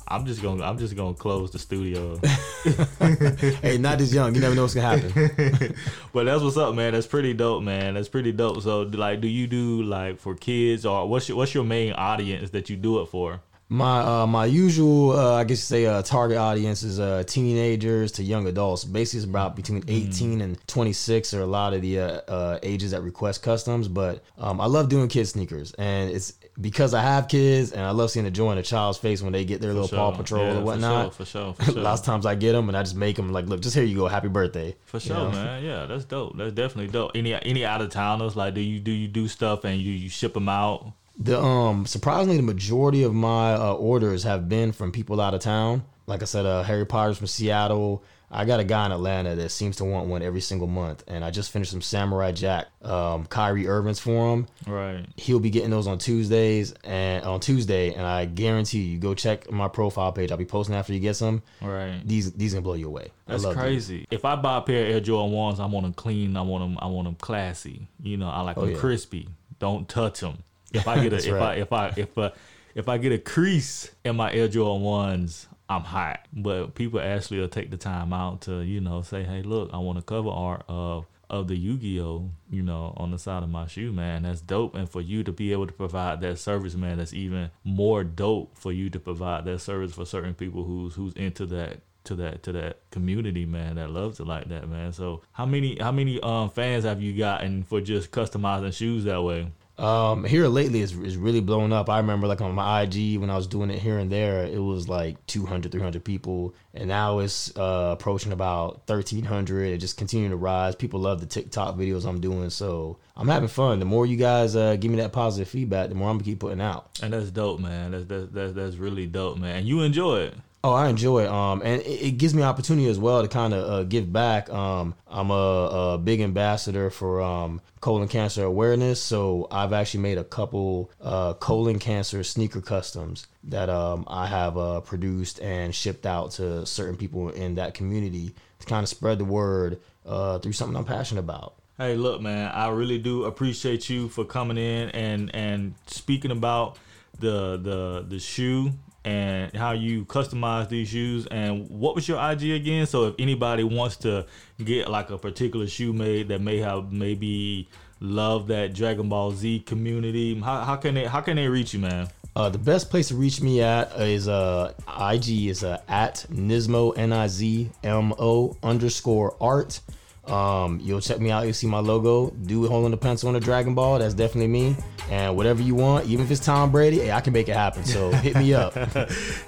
I'm 0.08 0.26
just 0.26 0.44
gonna 0.44 0.64
I'm 0.64 0.78
just 0.78 0.96
gonna 0.96 1.16
close 1.16 1.52
the 1.52 1.58
studio. 1.58 2.18
hey, 3.62 3.78
not 3.80 3.98
this 3.98 4.14
young. 4.14 4.36
You 4.36 4.42
never 4.42 4.54
know 4.54 4.64
what's 4.64 4.76
gonna 4.76 5.02
happen. 5.02 5.76
but 6.14 6.26
that's 6.26 6.44
what's 6.44 6.58
up, 6.58 6.76
man. 6.76 6.94
That's 6.94 7.08
pretty 7.08 7.34
dope, 7.34 7.64
man. 7.64 7.94
That's 7.94 8.10
pretty 8.10 8.34
dope. 8.34 8.62
So 8.62 8.82
like, 8.82 9.22
do 9.22 9.28
you 9.28 9.48
do 9.48 9.82
like 9.84 10.20
for 10.20 10.36
kids 10.36 10.86
or 10.86 11.08
what's 11.08 11.28
your 11.28 11.38
what's 11.38 11.54
your 11.54 11.64
main 11.64 11.94
audience 11.94 12.50
that 12.52 12.70
you 12.70 12.76
do 12.76 13.00
it 13.00 13.08
for? 13.08 13.42
My 13.74 14.02
uh, 14.02 14.28
my 14.28 14.48
usual, 14.48 15.12
uh, 15.12 15.36
I 15.36 15.46
guess 15.46 15.60
you 15.60 15.78
say, 15.78 15.86
uh, 15.86 16.02
target 16.02 16.38
audience 16.38 16.84
is 16.84 17.00
uh, 17.00 17.24
teenagers 17.26 18.12
to 18.14 18.24
young 18.24 18.46
adults. 18.46 18.84
Basically, 18.84 19.20
it's 19.20 19.26
about 19.26 19.56
between 19.56 19.82
18 19.88 20.42
and 20.42 20.68
26 20.68 21.34
are 21.34 21.40
a 21.40 21.46
lot 21.46 21.74
of 21.74 21.82
the 21.82 22.02
uh, 22.02 22.08
uh, 22.28 22.60
ages 22.64 22.92
that 22.92 23.02
request 23.02 23.44
customs. 23.44 23.88
But 23.88 24.26
um, 24.38 24.60
I 24.60 24.66
love 24.66 24.90
doing 24.90 25.08
kid 25.08 25.26
sneakers, 25.26 25.72
and 25.76 26.12
it's 26.12 26.34
because 26.60 26.94
I 26.94 27.02
have 27.02 27.30
kids, 27.30 27.72
and 27.72 27.82
I 27.82 27.92
love 27.92 28.12
seeing 28.12 28.26
the 28.26 28.32
joy 28.32 28.52
in 28.52 28.58
a 28.58 28.62
child's 28.62 28.98
face 28.98 29.22
when 29.22 29.32
they 29.32 29.46
get 29.46 29.62
their 29.62 29.72
little 29.74 29.88
Paw 29.88 30.12
Patrol 30.12 30.48
Yeah, 30.48 30.58
or 30.58 30.64
whatnot. 30.64 31.16
For 31.16 31.24
sure, 31.24 31.54
for 31.54 31.64
sure, 31.64 31.66
for 31.66 31.72
sure. 31.72 31.82
Lots 31.82 32.02
of 32.02 32.06
times 32.06 32.26
I 32.26 32.36
get 32.36 32.52
them, 32.52 32.68
and 32.68 32.76
I 32.78 32.84
just 32.84 32.98
make 32.98 33.16
them 33.16 33.32
like, 33.32 33.46
look, 33.46 33.62
just 33.62 33.74
here 33.74 33.86
you 33.86 33.96
go, 33.96 34.10
happy 34.10 34.28
birthday. 34.28 34.76
For 34.84 34.98
You 34.98 35.02
sure, 35.02 35.16
know? 35.16 35.32
man. 35.32 35.64
Yeah, 35.64 35.86
that's 35.86 36.04
dope. 36.04 36.36
That's 36.36 36.52
definitely 36.52 36.92
dope. 36.92 37.12
Any 37.16 37.34
any 37.36 37.64
out 37.64 37.80
of 37.80 37.90
towners? 37.90 38.36
Like, 38.36 38.54
do 38.54 38.60
you 38.60 38.82
do 38.82 38.92
you 38.92 39.08
do 39.08 39.30
stuff 39.30 39.64
and 39.64 39.80
you 39.80 39.94
you 39.94 40.10
ship 40.10 40.34
them 40.34 40.50
out? 40.50 40.92
The 41.17 41.39
um 41.39 41.86
surprisingly 41.86 42.38
the 42.38 42.43
majority 42.43 43.04
of 43.04 43.13
my 43.13 43.54
uh, 43.54 43.74
orders 43.74 44.24
have 44.24 44.47
been 44.50 44.71
from 44.71 44.91
people 44.91 45.19
out 45.21 45.34
of 45.34 45.41
town. 45.41 45.84
Like 46.08 46.21
I 46.21 46.26
said, 46.26 46.45
uh, 46.45 46.63
Harry 46.63 46.86
Potter's 46.86 47.17
from 47.17 47.28
Seattle. 47.28 48.04
I 48.34 48.45
got 48.45 48.62
a 48.62 48.63
guy 48.63 48.86
in 48.86 48.93
Atlanta 48.93 49.36
that 49.36 49.50
seems 49.50 49.76
to 49.78 49.84
want 49.86 50.08
one 50.08 50.21
every 50.21 50.39
single 50.39 50.67
month, 50.67 51.04
and 51.06 51.21
I 51.24 51.32
just 51.32 51.52
finished 51.52 51.71
some 51.71 51.82
Samurai 51.82 52.32
Jack, 52.32 52.67
um, 52.82 53.26
Kyrie 53.26 53.67
Irving's 53.67 54.00
for 54.00 54.34
him. 54.34 54.47
Right. 54.65 55.06
He'll 55.17 55.41
be 55.41 55.50
getting 55.50 55.69
those 55.69 55.86
on 55.86 55.97
Tuesdays 55.97 56.74
and 56.86 57.26
on 57.26 57.41
Tuesday, 57.41 57.93
and 57.93 58.06
I 58.08 58.24
guarantee 58.26 58.84
you, 58.84 59.00
go 59.00 59.13
check 59.13 59.52
my 59.52 59.67
profile 59.67 60.13
page. 60.13 60.32
I'll 60.32 60.38
be 60.38 60.45
posting 60.45 60.76
after 60.76 60.93
you 60.93 61.02
get 61.02 61.17
some. 61.17 61.43
Right. 61.62 62.02
These 62.06 62.32
these 62.34 62.54
gonna 62.54 62.62
blow 62.63 62.76
you 62.76 62.88
away. 62.88 63.10
I 63.28 63.36
That's 63.36 63.54
crazy. 63.54 64.06
If 64.10 64.24
I 64.24 64.38
buy 64.38 64.60
a 64.60 64.62
pair 64.62 64.86
of 64.86 64.91
Air 64.93 65.00
Jordan 65.02 65.34
ones, 65.36 65.60
I 65.60 65.65
want 65.65 65.84
them 65.86 65.93
clean. 65.93 66.38
I 66.38 66.41
want 66.41 66.63
them. 66.63 66.78
I 66.82 66.88
want 66.88 67.06
them 67.08 67.15
classy. 67.15 67.88
You 68.02 68.15
know, 68.15 68.30
I 68.30 68.41
like 68.41 68.56
them 68.56 68.63
Oh, 68.65 68.67
yeah. 68.69 68.78
crispy. 68.78 69.28
Don't 69.60 69.89
touch 69.89 70.21
them. 70.21 70.43
If 70.74 70.88
I 70.88 70.96
get 70.96 71.08
a, 71.08 71.10
That's 71.16 71.26
if 71.26 71.34
I 71.34 71.56
if 71.56 71.74
I 71.74 71.94
if 71.96 72.18
I 72.18 72.32
if 72.76 72.90
I 72.90 72.98
get 72.98 73.12
a 73.12 73.18
crease 73.18 73.92
in 74.04 74.16
my 74.16 74.32
Air 74.32 74.48
Jordan 74.48 74.82
ones, 74.84 75.48
I'm 75.70 75.82
hot. 75.82 76.26
But 76.34 76.76
people 76.76 77.00
actually 77.00 77.40
will 77.40 77.50
take 77.50 77.72
the 77.72 77.78
time 77.78 78.14
out 78.14 78.42
to 78.42 78.62
you 78.62 78.82
know 78.82 79.02
say, 79.02 79.24
hey, 79.24 79.42
look, 79.42 79.70
I 79.74 79.78
want 79.78 79.98
a 80.00 80.02
cover 80.02 80.30
art 80.30 80.64
of 80.68 81.06
of 81.32 81.48
the 81.48 81.56
Yu-Gi-Oh, 81.56 82.30
you 82.50 82.62
know, 82.62 82.94
on 82.98 83.12
the 83.12 83.18
side 83.18 83.42
of 83.42 83.50
my 83.50 83.66
shoe, 83.66 83.94
man. 83.94 84.24
That's 84.24 84.42
dope. 84.42 84.76
And 84.76 84.90
for 84.90 85.00
you 85.00 85.24
to 85.24 85.32
be 85.32 85.54
able 85.54 85.66
to 85.66 85.72
provide 85.72 86.20
that 86.22 86.40
service, 86.40 86.76
man, 86.76 86.98
that's 86.98 87.14
even 87.14 87.52
more 87.64 88.04
dope 88.04 88.58
for 88.58 88.74
you 88.74 88.90
to 88.90 89.00
provide 89.00 89.46
that 89.46 89.60
service 89.60 89.94
for 89.94 90.06
certain 90.06 90.34
people 90.34 90.66
who's 90.66 90.96
who's 90.96 91.14
into 91.14 91.46
that 91.46 91.80
to 92.04 92.16
that 92.16 92.44
to 92.44 92.52
that 92.52 92.80
community, 92.92 93.46
man, 93.46 93.76
that 93.76 93.92
loves 93.92 94.20
it 94.20 94.28
like 94.28 94.50
that, 94.50 94.68
man. 94.68 94.92
So 94.92 95.22
how 95.32 95.46
many 95.46 95.78
how 95.80 95.94
many 95.94 96.20
um 96.20 96.50
fans 96.50 96.84
have 96.84 97.02
you 97.02 97.18
gotten 97.18 97.64
for 97.64 97.80
just 97.80 98.12
customizing 98.12 98.74
shoes 98.74 99.06
that 99.06 99.24
way? 99.24 99.48
Um, 99.82 100.24
here 100.24 100.48
lately 100.48 100.82
is 100.82 100.96
is 100.96 101.17
really 101.17 101.41
blown 101.41 101.74
up. 101.74 101.89
I 101.89 101.98
remember 101.98 102.28
like 102.28 102.39
on 102.39 102.54
my 102.54 102.84
IG 102.84 103.20
when 103.20 103.32
I 103.32 103.36
was 103.36 103.48
doing 103.48 103.72
it 103.72 103.80
here 103.80 103.98
and 103.98 104.12
there, 104.12 104.46
it 104.46 104.60
was 104.60 104.88
like 104.88 105.26
200, 105.26 105.72
300 105.72 106.04
people, 106.06 106.54
and 106.76 106.88
now 106.88 107.17
it's 107.17 107.56
uh, 107.58 107.96
approaching 107.98 108.32
about 108.32 108.86
thirteen 108.86 109.24
hundred. 109.24 109.74
It 109.74 109.80
just 109.80 109.98
continuing 109.98 110.30
to 110.30 110.38
rise. 110.38 110.76
People 110.76 111.00
love 111.00 111.20
the 111.20 111.26
TikTok 111.26 111.78
videos 111.78 112.06
I'm 112.06 112.22
doing, 112.22 112.52
so 112.52 113.00
I'm 113.17 113.28
having 113.28 113.50
fun. 113.50 113.80
The 113.80 113.86
more 113.86 114.06
you 114.06 114.17
guys 114.17 114.56
uh, 114.56 114.76
give 114.76 114.91
me 114.91 114.98
that 114.98 115.13
positive 115.13 115.50
feedback, 115.50 115.89
the 115.89 115.96
more 115.96 116.12
I'm 116.12 116.17
gonna 116.17 116.26
keep 116.26 116.39
putting 116.41 116.62
out. 116.62 117.00
And 117.02 117.12
that's 117.12 117.32
dope, 117.32 117.60
man. 117.60 117.91
That's 117.91 118.06
that's 118.06 118.28
that's, 118.32 118.54
that's 118.54 118.76
really 118.76 119.08
dope, 119.08 119.39
man. 119.39 119.58
And 119.58 119.67
you 119.67 119.82
enjoy 119.82 120.20
it. 120.20 120.36
Oh, 120.63 120.74
I 120.74 120.89
enjoy 120.89 121.24
it. 121.24 121.30
Um, 121.30 121.62
and 121.63 121.82
it, 121.82 121.86
it 121.86 122.17
gives 122.17 122.36
me 122.36 122.43
opportunity 122.43 122.88
as 122.88 123.00
well 123.00 123.24
to 123.24 123.28
kind 123.28 123.54
of 123.54 123.69
uh, 123.69 123.84
give 123.84 124.13
back. 124.13 124.50
Um, 124.52 124.93
I'm 125.08 125.32
a, 125.32 125.34
a 125.34 125.97
big 125.97 126.21
ambassador 126.21 126.91
for 126.91 127.19
um, 127.21 127.62
colon 127.80 128.08
cancer 128.08 128.43
awareness, 128.43 129.02
so 129.02 129.47
I've 129.50 129.74
actually 129.74 130.02
made 130.02 130.19
a 130.19 130.24
couple 130.24 130.91
uh, 131.02 131.34
colon 131.34 131.80
cancer 131.80 132.24
sneaker 132.24 132.62
customs 132.62 133.26
that 133.45 133.69
um, 133.69 134.06
I 134.08 134.28
have 134.28 134.56
uh, 134.56 134.82
produced 134.82 135.39
and 135.41 135.74
shipped 135.74 136.06
out 136.06 136.32
to 136.34 136.65
certain 136.67 136.95
people 136.95 137.30
in 137.30 137.56
that 137.56 137.74
community 137.74 138.36
to 138.60 138.67
kind 138.67 138.84
of 138.84 138.89
spread 138.89 139.17
the 139.17 139.26
word 139.26 139.80
uh, 140.06 140.38
through 140.39 140.54
something 140.54 140.78
I'm 140.78 140.86
passionate 140.86 141.21
about. 141.21 141.56
Hey, 141.80 141.95
look, 141.95 142.21
man, 142.21 142.52
I 142.54 142.69
really 142.69 143.00
do 143.00 143.24
appreciate 143.24 143.89
you 143.89 144.10
for 144.10 144.26
coming 144.26 144.58
in 144.58 144.89
and 144.89 145.34
and 145.34 145.74
speaking 145.88 146.30
about 146.30 146.78
the 147.19 147.58
the 147.58 148.06
the 148.08 148.19
shoe 148.19 148.74
and 149.04 149.56
how 149.56 149.72
you 149.72 150.06
customize 150.06 150.70
these 150.70 150.90
shoes 150.90 151.26
and 151.28 151.70
what 151.70 151.96
was 151.96 152.08
your 152.08 152.20
IG 152.32 152.52
again? 152.52 152.86
So 152.86 153.08
if 153.08 153.16
anybody 153.18 153.64
wants 153.64 153.96
to 153.98 154.26
get 154.64 154.90
like 154.90 155.10
a 155.10 155.18
particular 155.18 155.68
shoe 155.68 155.94
made 155.94 156.28
that 156.28 156.42
may 156.42 156.58
have 156.58 156.92
maybe 156.92 157.68
love 158.00 158.48
that 158.48 158.74
Dragon 158.74 159.10
Ball 159.10 159.32
Z 159.32 159.62
community, 159.62 160.40
how, 160.40 160.62
how 160.62 160.76
can 160.76 160.96
they 160.96 161.06
how 161.06 161.22
can 161.22 161.36
they 161.36 161.48
reach 161.48 161.74
you, 161.74 161.80
man? 161.80 162.10
Uh, 162.36 162.48
the 162.50 162.58
best 162.58 162.90
place 162.90 163.10
to 163.10 163.16
reach 163.16 163.42
me 163.42 163.62
at 163.62 163.92
is 164.00 164.28
uh, 164.28 164.74
IG 164.88 165.48
is 165.48 165.64
uh, 165.64 165.82
at 165.90 166.26
Nizmo 166.32 166.98
N 166.98 167.12
I 167.12 167.28
Z 167.28 167.70
M 167.84 168.14
O 168.20 168.56
underscore 168.64 169.36
art. 169.42 169.80
Um, 170.28 170.80
you'll 170.82 171.02
check 171.02 171.20
me 171.20 171.32
out. 171.32 171.46
You'll 171.46 171.54
see 171.54 171.68
my 171.68 171.80
logo. 171.80 172.30
Dude 172.30 172.70
holding 172.70 172.92
the 172.92 172.98
pencil 172.98 173.28
on 173.28 173.34
the 173.34 173.40
Dragon 173.40 173.74
Ball. 173.74 174.00
That's 174.00 174.14
definitely 174.14 174.48
me. 174.48 174.76
And 175.10 175.36
whatever 175.36 175.62
you 175.62 175.76
want, 175.76 176.06
even 176.06 176.24
if 176.26 176.32
it's 176.32 176.40
Tom 176.40 176.72
Brady, 176.72 177.00
hey, 177.00 177.12
I 177.12 177.22
can 177.22 177.34
make 177.34 177.50
it 177.50 177.56
happen. 177.56 177.84
So 177.84 178.12
hit 178.12 178.36
me 178.36 178.54
up. 178.54 178.76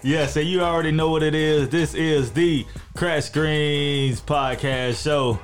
Yeah, 0.01 0.25
so 0.25 0.39
you 0.39 0.61
already 0.61 0.91
know 0.91 1.09
what 1.09 1.23
it 1.23 1.35
is. 1.35 1.69
This 1.69 1.93
is 1.93 2.31
the 2.31 2.65
Crack 2.95 3.23
Screens 3.23 4.19
podcast 4.19 5.01
show. 5.03 5.39